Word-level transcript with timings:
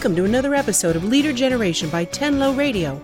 Welcome 0.00 0.16
to 0.16 0.24
another 0.24 0.54
episode 0.54 0.96
of 0.96 1.04
Leader 1.04 1.30
Generation 1.30 1.90
by 1.90 2.06
Tenlo 2.06 2.56
Radio, 2.56 2.98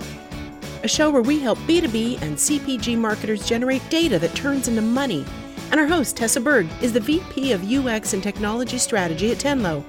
a 0.82 0.88
show 0.88 1.10
where 1.10 1.20
we 1.20 1.38
help 1.38 1.58
B2B 1.58 2.22
and 2.22 2.34
CPG 2.34 2.96
marketers 2.96 3.46
generate 3.46 3.86
data 3.90 4.18
that 4.18 4.34
turns 4.34 4.66
into 4.66 4.80
money. 4.80 5.22
And 5.70 5.78
our 5.78 5.86
host, 5.86 6.16
Tessa 6.16 6.40
Berg, 6.40 6.66
is 6.80 6.94
the 6.94 7.00
VP 7.00 7.52
of 7.52 7.70
UX 7.70 8.14
and 8.14 8.22
Technology 8.22 8.78
Strategy 8.78 9.30
at 9.30 9.36
Tenlo. 9.36 9.84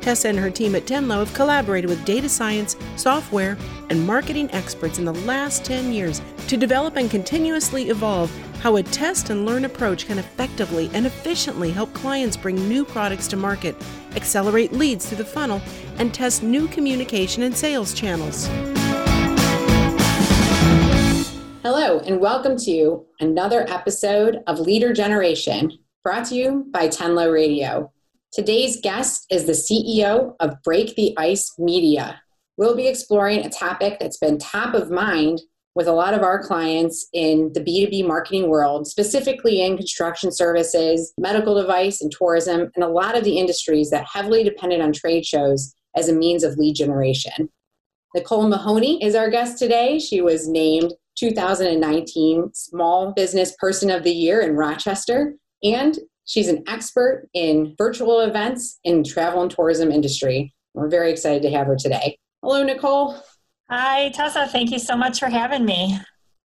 Tessa 0.00 0.28
and 0.28 0.38
her 0.38 0.48
team 0.48 0.76
at 0.76 0.86
Tenlo 0.86 1.18
have 1.18 1.34
collaborated 1.34 1.90
with 1.90 2.04
data 2.04 2.28
science, 2.28 2.76
software, 2.94 3.58
and 3.90 4.06
marketing 4.06 4.48
experts 4.52 5.00
in 5.00 5.04
the 5.04 5.14
last 5.14 5.64
10 5.64 5.92
years 5.92 6.22
to 6.46 6.56
develop 6.56 6.94
and 6.94 7.10
continuously 7.10 7.88
evolve 7.88 8.30
how 8.66 8.74
a 8.74 8.82
test 8.82 9.30
and 9.30 9.46
learn 9.46 9.64
approach 9.64 10.08
can 10.08 10.18
effectively 10.18 10.90
and 10.92 11.06
efficiently 11.06 11.70
help 11.70 11.94
clients 11.94 12.36
bring 12.36 12.56
new 12.68 12.84
products 12.84 13.28
to 13.28 13.36
market, 13.36 13.76
accelerate 14.16 14.72
leads 14.72 15.06
through 15.06 15.18
the 15.18 15.24
funnel, 15.24 15.62
and 15.98 16.12
test 16.12 16.42
new 16.42 16.66
communication 16.66 17.44
and 17.44 17.56
sales 17.56 17.94
channels. 17.94 18.48
Hello, 21.62 22.00
and 22.00 22.18
welcome 22.18 22.56
to 22.58 23.06
another 23.20 23.70
episode 23.70 24.42
of 24.48 24.58
Leader 24.58 24.92
Generation, 24.92 25.70
brought 26.02 26.26
to 26.26 26.34
you 26.34 26.66
by 26.72 26.88
Tenlo 26.88 27.32
Radio. 27.32 27.92
Today's 28.32 28.80
guest 28.80 29.26
is 29.30 29.44
the 29.44 29.52
CEO 29.52 30.34
of 30.40 30.60
Break 30.64 30.96
the 30.96 31.14
Ice 31.16 31.54
Media. 31.56 32.20
We'll 32.56 32.74
be 32.74 32.88
exploring 32.88 33.46
a 33.46 33.48
topic 33.48 33.98
that's 34.00 34.18
been 34.18 34.38
top 34.38 34.74
of 34.74 34.90
mind 34.90 35.40
with 35.76 35.86
a 35.86 35.92
lot 35.92 36.14
of 36.14 36.22
our 36.22 36.42
clients 36.42 37.06
in 37.12 37.52
the 37.52 37.60
B2B 37.60 38.08
marketing 38.08 38.48
world, 38.48 38.86
specifically 38.86 39.60
in 39.60 39.76
construction 39.76 40.32
services, 40.32 41.12
medical 41.18 41.54
device, 41.54 42.00
and 42.00 42.10
tourism, 42.10 42.70
and 42.74 42.82
a 42.82 42.88
lot 42.88 43.14
of 43.14 43.24
the 43.24 43.38
industries 43.38 43.90
that 43.90 44.06
heavily 44.10 44.42
depended 44.42 44.80
on 44.80 44.90
trade 44.90 45.26
shows 45.26 45.74
as 45.94 46.08
a 46.08 46.14
means 46.14 46.42
of 46.42 46.56
lead 46.56 46.76
generation. 46.76 47.50
Nicole 48.14 48.48
Mahoney 48.48 49.04
is 49.04 49.14
our 49.14 49.28
guest 49.28 49.58
today. 49.58 49.98
She 49.98 50.22
was 50.22 50.48
named 50.48 50.94
2019 51.18 52.54
Small 52.54 53.12
Business 53.12 53.54
Person 53.58 53.90
of 53.90 54.02
the 54.02 54.12
Year 54.12 54.40
in 54.40 54.56
Rochester, 54.56 55.34
and 55.62 55.98
she's 56.24 56.48
an 56.48 56.64
expert 56.66 57.28
in 57.34 57.74
virtual 57.76 58.20
events 58.20 58.80
in 58.82 59.04
travel 59.04 59.42
and 59.42 59.50
tourism 59.50 59.92
industry. 59.92 60.54
We're 60.72 60.88
very 60.88 61.10
excited 61.10 61.42
to 61.42 61.50
have 61.50 61.66
her 61.66 61.76
today. 61.76 62.16
Hello, 62.42 62.62
Nicole. 62.62 63.20
Hi, 63.68 64.10
Tessa. 64.10 64.46
Thank 64.46 64.70
you 64.70 64.78
so 64.78 64.96
much 64.96 65.18
for 65.18 65.26
having 65.28 65.64
me. 65.64 65.98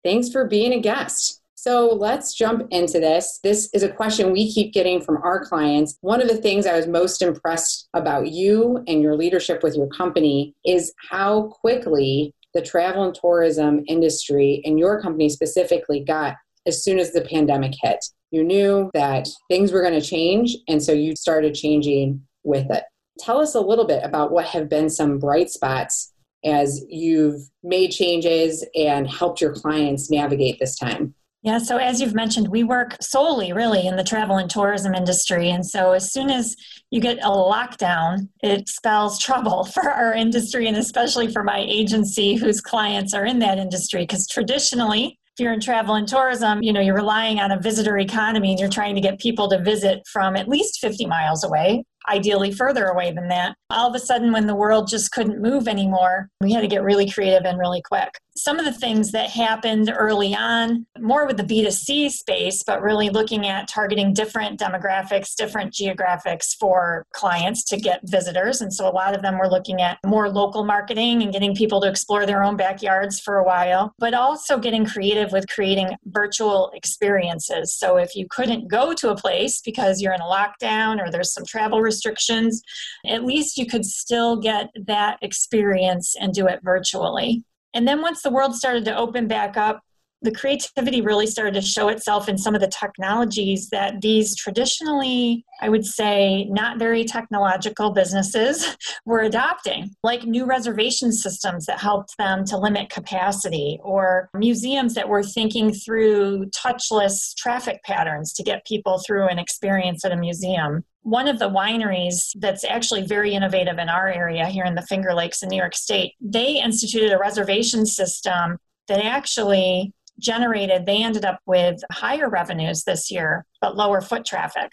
Thanks 0.05 0.29
for 0.29 0.47
being 0.47 0.75
a 0.75 0.81
guest. 0.81 1.41
So 1.55 1.89
let's 1.89 2.35
jump 2.35 2.69
into 2.71 3.01
this. 3.01 3.41
This 3.43 3.71
is 3.73 3.83
a 3.83 3.89
question 3.89 4.33
we 4.33 4.53
keep 4.53 4.75
getting 4.75 5.01
from 5.01 5.17
our 5.23 5.43
clients. 5.43 5.97
One 6.03 6.21
of 6.21 6.29
the 6.29 6.37
things 6.37 6.67
I 6.67 6.77
was 6.77 6.87
most 6.87 7.23
impressed 7.23 7.89
about 7.95 8.29
you 8.29 8.85
and 8.87 9.01
your 9.01 9.17
leadership 9.17 9.63
with 9.63 9.75
your 9.75 9.89
company 9.89 10.55
is 10.67 10.93
how 11.09 11.45
quickly 11.63 12.35
the 12.53 12.61
travel 12.61 13.05
and 13.05 13.15
tourism 13.15 13.83
industry 13.89 14.61
and 14.67 14.79
your 14.79 15.01
company 15.01 15.31
specifically 15.31 16.01
got 16.01 16.37
as 16.67 16.85
soon 16.85 16.99
as 16.99 17.13
the 17.13 17.23
pandemic 17.23 17.73
hit. 17.83 18.05
You 18.31 18.45
knew 18.45 18.91
that 18.93 19.27
things 19.51 19.73
were 19.73 19.81
going 19.81 19.99
to 19.99 20.07
change, 20.07 20.55
and 20.69 20.83
so 20.83 20.93
you 20.93 21.17
started 21.17 21.55
changing 21.55 22.21
with 22.45 22.71
it. 22.71 22.85
Tell 23.21 23.41
us 23.41 23.55
a 23.55 23.61
little 23.61 23.87
bit 23.87 24.03
about 24.05 24.33
what 24.33 24.45
have 24.49 24.69
been 24.69 24.91
some 24.91 25.19
bright 25.19 25.49
spots 25.49 26.13
as 26.45 26.85
you've 26.89 27.41
made 27.63 27.91
changes 27.91 28.65
and 28.75 29.09
helped 29.09 29.41
your 29.41 29.53
clients 29.53 30.11
navigate 30.11 30.59
this 30.59 30.79
time? 30.79 31.15
Yeah, 31.43 31.59
so 31.59 31.77
as 31.77 32.01
you've 32.01 32.15
mentioned, 32.15 32.49
we 32.49 32.65
work 32.65 32.97
solely 33.01 33.53
really 33.53 33.87
in 33.87 33.95
the 33.95 34.03
travel 34.03 34.37
and 34.39 34.51
tourism 34.51 34.95
industry. 34.95 35.51
And 35.51 35.65
so 35.65 35.93
as 35.93 36.13
soon 36.13 36.29
as 36.29 36.57
you 36.91 37.01
get 37.01 37.19
a 37.19 37.29
lockdown, 37.29 38.29
it 38.43 38.69
spells 38.69 39.19
trouble 39.21 39.65
for 39.65 39.89
our 39.89 40.13
industry 40.13 40.67
and 40.67 40.77
especially 40.77 41.33
for 41.33 41.45
my 41.45 41.59
agency 41.59 42.35
whose 42.35 42.61
clients 42.61 43.15
are 43.15 43.25
in 43.25 43.39
that 43.39 43.59
industry. 43.59 44.03
Because 44.03 44.27
traditionally, 44.27 45.21
if 45.39 45.43
you're 45.43 45.53
in 45.53 45.61
travel 45.61 45.95
and 45.95 46.09
tourism, 46.09 46.65
you 46.65 46.73
know, 46.73 46.81
you're 46.81 46.97
relying 46.97 47.39
on 47.39 47.53
a 47.53 47.61
visitor 47.61 47.97
economy 47.99 48.51
and 48.51 48.59
you're 48.59 48.69
trying 48.69 48.97
to 48.97 49.01
get 49.01 49.21
people 49.21 49.49
to 49.51 49.63
visit 49.63 50.03
from 50.11 50.35
at 50.35 50.49
least 50.49 50.81
50 50.81 51.07
miles 51.07 51.45
away 51.45 51.85
ideally 52.09 52.53
further 52.53 52.87
away 52.87 53.13
than 53.13 53.29
that. 53.29 53.57
All 53.71 53.89
of 53.89 53.95
a 53.95 53.99
sudden, 53.99 54.33
when 54.33 54.47
the 54.47 54.55
world 54.55 54.89
just 54.89 55.11
couldn't 55.13 55.43
move 55.43 55.67
anymore, 55.67 56.29
we 56.41 56.53
had 56.53 56.61
to 56.61 56.69
get 56.69 56.83
really 56.83 57.11
creative 57.11 57.45
and 57.45 57.59
really 57.59 57.83
quick. 57.83 58.21
Some 58.37 58.59
of 58.59 58.67
the 58.67 58.73
things 58.73 59.13
that 59.13 59.31
happened 59.31 59.91
early 59.97 60.35
on, 60.35 60.87
more 60.99 61.27
with 61.27 61.39
the 61.39 61.43
B2C 61.43 62.11
space, 62.11 62.63
but 62.63 62.83
really 62.83 63.09
looking 63.09 63.47
at 63.47 63.67
targeting 63.67 64.13
different 64.13 64.61
demographics, 64.61 65.35
different 65.35 65.73
geographics 65.73 66.55
for 66.61 67.07
clients 67.15 67.65
to 67.65 67.79
get 67.79 68.01
visitors. 68.05 68.61
And 68.61 68.73
so 68.73 68.87
a 68.87 68.93
lot 68.93 69.17
of 69.17 69.23
them 69.23 69.39
were 69.39 69.49
looking 69.49 69.81
at 69.81 69.99
more 70.05 70.29
local 70.29 70.65
marketing 70.65 71.23
and 71.23 71.33
getting 71.33 71.55
people 71.55 71.81
to 71.81 71.89
explore 71.89 72.27
their 72.27 72.45
own 72.45 72.57
backyards 72.57 73.19
for 73.19 73.39
a 73.39 73.45
while, 73.45 73.95
but 73.99 74.13
also 74.13 74.59
getting 74.59 74.85
creative 74.85 75.33
with 75.33 75.49
creating 75.49 75.97
virtual 76.05 76.71
experiences. 76.75 77.73
So 77.73 77.97
if 77.97 78.15
you 78.15 78.27
couldn't 78.31 78.69
go 78.69 78.93
to 78.93 79.11
a 79.11 79.17
place 79.17 79.63
because 79.63 80.03
you're 80.03 80.13
in 80.13 80.21
a 80.21 80.25
lockdown 80.25 81.01
or 81.01 81.11
there's 81.11 81.33
some 81.33 81.47
travel 81.47 81.81
restrictions, 81.81 81.97
restrictions, 82.07 82.63
at 83.07 83.25
least 83.25 83.56
you 83.57 83.67
could 83.67 83.85
still 83.85 84.37
get 84.37 84.71
that 84.87 85.19
experience 85.23 86.15
and 86.21 86.33
do 86.33 86.47
it 86.47 86.61
virtually. 86.63 87.45
And 87.75 87.87
then 87.87 88.01
once 88.01 88.23
the 88.23 88.31
world 88.31 88.55
started 88.55 88.85
to 88.87 88.97
open 88.97 89.29
back 89.29 89.57
up, 89.57 89.83
the 90.23 90.33
creativity 90.33 91.03
really 91.03 91.27
started 91.27 91.55
to 91.55 91.61
show 91.61 91.89
itself 91.89 92.29
in 92.29 92.39
some 92.39 92.55
of 92.55 92.61
the 92.61 92.69
technologies 92.69 93.69
that 93.71 94.01
these 94.01 94.35
traditionally, 94.35 95.45
I 95.61 95.69
would 95.69 95.85
say, 95.85 96.45
not 96.47 96.79
very 96.79 97.05
technological 97.05 97.91
businesses 97.93 98.77
were 99.05 99.21
adopting, 99.21 99.95
like 100.03 100.25
new 100.25 100.47
reservation 100.47 101.13
systems 101.13 101.67
that 101.67 101.79
helped 101.79 102.17
them 102.19 102.45
to 102.47 102.57
limit 102.57 102.89
capacity, 102.89 103.79
or 103.83 104.31
museums 104.35 104.95
that 104.95 105.09
were 105.09 105.23
thinking 105.23 105.73
through 105.73 106.47
touchless 106.47 107.35
traffic 107.37 107.83
patterns 107.85 108.33
to 108.35 108.43
get 108.43 108.67
people 108.67 109.03
through 109.07 109.29
an 109.29 109.39
experience 109.39 110.05
at 110.05 110.13
a 110.13 110.17
museum. 110.17 110.85
One 111.03 111.29
of 111.29 111.39
the 111.39 111.51
wineries 111.51 112.33
that's 112.41 112.65
actually 112.65 113.07
very 113.07 113.33
innovative 113.33 113.79
in 113.79 113.89
our 113.89 114.09
area 114.09 114.47
here 114.47 114.65
in 114.65 114.75
the 114.75 114.83
Finger 114.83 115.15
Lakes 115.15 115.43
in 115.43 115.51
New 115.51 115.57
York 115.57 115.77
State, 115.77 116.15
they 116.21 116.61
instituted 116.61 117.13
a 117.13 117.19
reservation 117.19 117.87
system 117.87 118.59
that 118.89 119.05
actually 119.05 119.93
generated, 120.19 120.87
they 120.87 121.03
ended 121.03 121.25
up 121.25 121.41
with 121.47 121.81
higher 121.93 122.29
revenues 122.29 122.85
this 122.85 123.11
year, 123.11 123.45
but 123.61 123.77
lower 123.77 124.01
foot 124.01 124.25
traffic. 124.25 124.73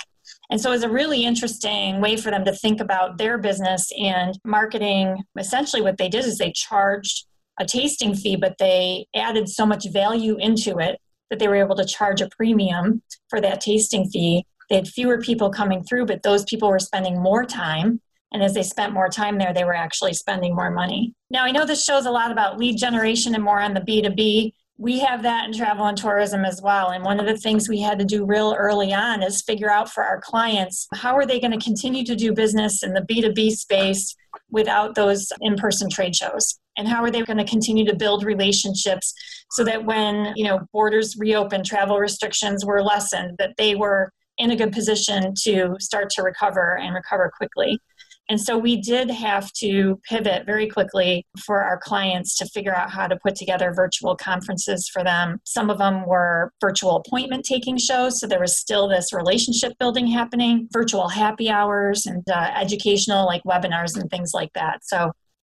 And 0.50 0.60
so 0.60 0.70
it 0.70 0.74
was 0.74 0.84
a 0.84 0.90
really 0.90 1.26
interesting 1.26 2.00
way 2.02 2.16
for 2.16 2.32
them 2.32 2.46
to 2.46 2.54
think 2.54 2.80
about 2.80 3.18
their 3.18 3.38
business 3.38 3.92
and 4.00 4.38
marketing. 4.46 5.24
Essentially, 5.38 5.82
what 5.82 5.98
they 5.98 6.10
did 6.10 6.26
is 6.26 6.38
they 6.38 6.52
charged 6.52 7.26
a 7.60 7.66
tasting 7.66 8.16
fee, 8.16 8.36
but 8.36 8.58
they 8.58 9.06
added 9.16 9.50
so 9.50 9.66
much 9.66 9.90
value 9.92 10.38
into 10.38 10.80
it 10.80 11.00
that 11.30 11.40
they 11.40 11.48
were 11.48 11.56
able 11.56 11.76
to 11.76 11.86
charge 11.86 12.22
a 12.22 12.30
premium 12.30 13.02
for 13.30 13.42
that 13.42 13.62
tasting 13.62 14.10
fee. 14.10 14.46
They 14.70 14.76
had 14.78 14.88
fewer 14.88 15.20
people 15.20 15.50
coming 15.50 15.84
through, 15.84 16.06
but 16.06 16.24
those 16.24 16.44
people 16.46 16.70
were 16.70 16.80
spending 16.80 17.22
more 17.22 17.46
time. 17.46 18.02
And 18.32 18.42
as 18.42 18.54
they 18.54 18.64
spent 18.64 18.94
more 18.94 19.10
time 19.10 19.38
there, 19.38 19.54
they 19.54 19.64
were 19.64 19.76
actually 19.76 20.14
spending 20.14 20.56
more 20.56 20.72
money. 20.72 21.14
Now, 21.30 21.44
I 21.44 21.52
know 21.52 21.66
this 21.66 21.84
shows 21.84 22.06
a 22.06 22.12
lot 22.12 22.32
about 22.32 22.58
lead 22.58 22.78
generation 22.78 23.36
and 23.36 23.44
more 23.44 23.60
on 23.60 23.76
the 23.76 23.82
B2B 23.82 24.54
we 24.78 25.00
have 25.00 25.22
that 25.24 25.46
in 25.46 25.54
travel 25.54 25.86
and 25.86 25.98
tourism 25.98 26.46
as 26.46 26.62
well. 26.62 26.90
And 26.90 27.04
one 27.04 27.20
of 27.20 27.26
the 27.26 27.38
things 27.38 27.70
we 27.70 27.80
had 27.80 28.00
to 28.00 28.06
do 28.06 28.26
real 28.26 28.56
early 28.58 28.94
on 28.94 29.22
is 29.22 29.42
figure 29.42 29.70
out 29.70 29.90
for 29.92 30.04
our 30.04 30.20
clients 30.20 30.88
how 30.96 31.16
are 31.16 31.26
they 31.26 31.40
going 31.40 31.58
to 31.58 31.64
continue 31.64 32.04
to 32.06 32.16
do 32.16 32.34
business 32.34 32.84
in 32.84 32.94
the 32.94 33.02
B2B 33.02 33.52
space 33.52 34.16
without 34.50 34.96
those 34.96 35.32
in 35.42 35.56
person 35.56 35.90
trade 35.90 36.16
shows? 36.16 36.60
And 36.76 36.88
how 36.88 37.04
are 37.04 37.12
they 37.12 37.22
going 37.22 37.38
to 37.38 37.46
continue 37.46 37.86
to 37.86 37.96
build 37.96 38.24
relationships 38.24 39.14
so 39.52 39.64
that 39.64 39.86
when, 39.86 40.34
you 40.36 40.46
know, 40.46 40.62
borders 40.74 41.16
reopened, 41.20 41.66
travel 41.66 42.00
restrictions 42.00 42.66
were 42.66 42.82
lessened, 42.82 43.36
that 43.38 43.54
they 43.58 43.76
were 43.76 44.12
in 44.40 44.50
a 44.50 44.56
good 44.56 44.72
position 44.72 45.34
to 45.44 45.76
start 45.80 46.10
to 46.10 46.24
recover 46.24 46.80
and 46.80 46.96
recover 46.96 47.32
quickly. 47.38 47.80
And 48.30 48.40
so 48.40 48.58
we 48.58 48.78
did 48.78 49.10
have 49.10 49.52
to 49.54 50.00
pivot 50.08 50.46
very 50.46 50.70
quickly 50.70 51.26
for 51.46 51.62
our 51.62 51.78
clients 51.78 52.38
to 52.38 52.46
figure 52.48 52.74
out 52.74 52.90
how 52.90 53.08
to 53.08 53.18
put 53.18 53.36
together 53.36 53.74
virtual 53.74 54.16
conferences 54.16 54.88
for 54.88 55.04
them. 55.04 55.40
Some 55.44 55.70
of 55.70 55.78
them 55.78 56.08
were 56.08 56.52
virtual 56.62 56.96
appointment 56.96 57.44
taking 57.44 57.78
shows, 57.78 58.20
so 58.20 58.28
there 58.28 58.40
was 58.40 58.58
still 58.58 58.88
this 58.88 59.12
relationship 59.12 59.74
building 59.78 60.08
happening, 60.08 60.70
virtual 60.72 61.10
happy 61.10 61.50
hours, 61.50 62.06
and 62.06 62.24
uh, 62.30 62.52
educational 62.56 63.26
like 63.26 63.44
webinars 63.44 64.00
and 64.00 64.10
things 64.10 64.32
like 64.34 64.54
that. 64.54 64.86
So 64.86 65.12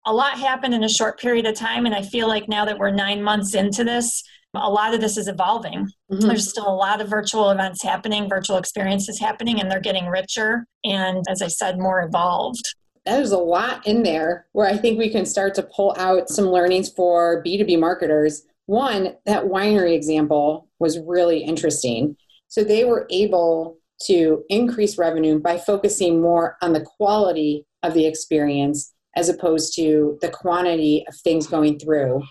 a 0.07 0.13
lot 0.13 0.39
happened 0.39 0.75
in 0.75 0.85
a 0.85 0.89
short 0.89 1.21
period 1.21 1.47
of 1.47 1.55
time. 1.55 1.87
And 1.87 1.95
I 1.95 2.03
feel 2.03 2.29
like 2.29 2.49
now 2.49 2.65
that 2.65 2.79
we're 2.79 2.91
nine 2.91 3.23
months 3.23 3.55
into 3.55 3.85
this, 3.85 4.23
a 4.55 4.71
lot 4.71 4.95
of 4.95 5.01
this 5.01 5.17
is 5.17 5.29
evolving. 5.29 5.87
Mm-hmm. 6.11 6.27
There's 6.27 6.49
still 6.49 6.69
a 6.69 6.75
lot 6.75 7.01
of 7.01 7.09
virtual 7.09 7.51
events 7.51 7.83
happening, 7.83 8.29
virtual 8.29 8.57
experiences 8.57 9.21
happening, 9.21 9.61
and 9.61 9.71
they're 9.71 9.81
getting 9.81 10.07
richer 10.07 10.67
and, 10.85 11.25
as 11.29 11.43
I 11.43 11.49
said, 11.49 11.79
more 11.79 12.03
evolved. 12.03 12.63
There's 13.05 13.33
a 13.33 13.39
lot 13.39 13.87
in 13.87 14.03
there 14.03 14.47
where 14.53 14.67
I 14.67 14.77
think 14.77 14.99
we 14.99 15.11
can 15.11 15.25
start 15.25 15.55
to 15.55 15.63
pull 15.63 15.95
out 15.99 16.29
some 16.29 16.47
learnings 16.47 16.91
for 16.91 17.43
B2B 17.45 17.79
marketers. 17.79 18.43
One, 18.67 19.15
that 19.25 19.45
winery 19.45 19.95
example 19.95 20.69
was 20.79 20.99
really 20.99 21.39
interesting. 21.39 22.17
So 22.49 22.65
they 22.65 22.85
were 22.85 23.07
able 23.11 23.79
to 24.07 24.45
increase 24.49 24.99
revenue 24.99 25.39
by 25.39 25.59
focusing 25.59 26.21
more 26.21 26.57
on 26.63 26.73
the 26.73 26.81
quality 26.81 27.67
of 27.83 27.95
the 27.95 28.07
experience 28.07 28.93
as 29.17 29.29
opposed 29.29 29.75
to 29.77 30.19
the 30.21 30.29
quantity 30.29 31.05
of 31.09 31.17
things 31.17 31.47
going 31.47 31.79
through. 31.79 32.23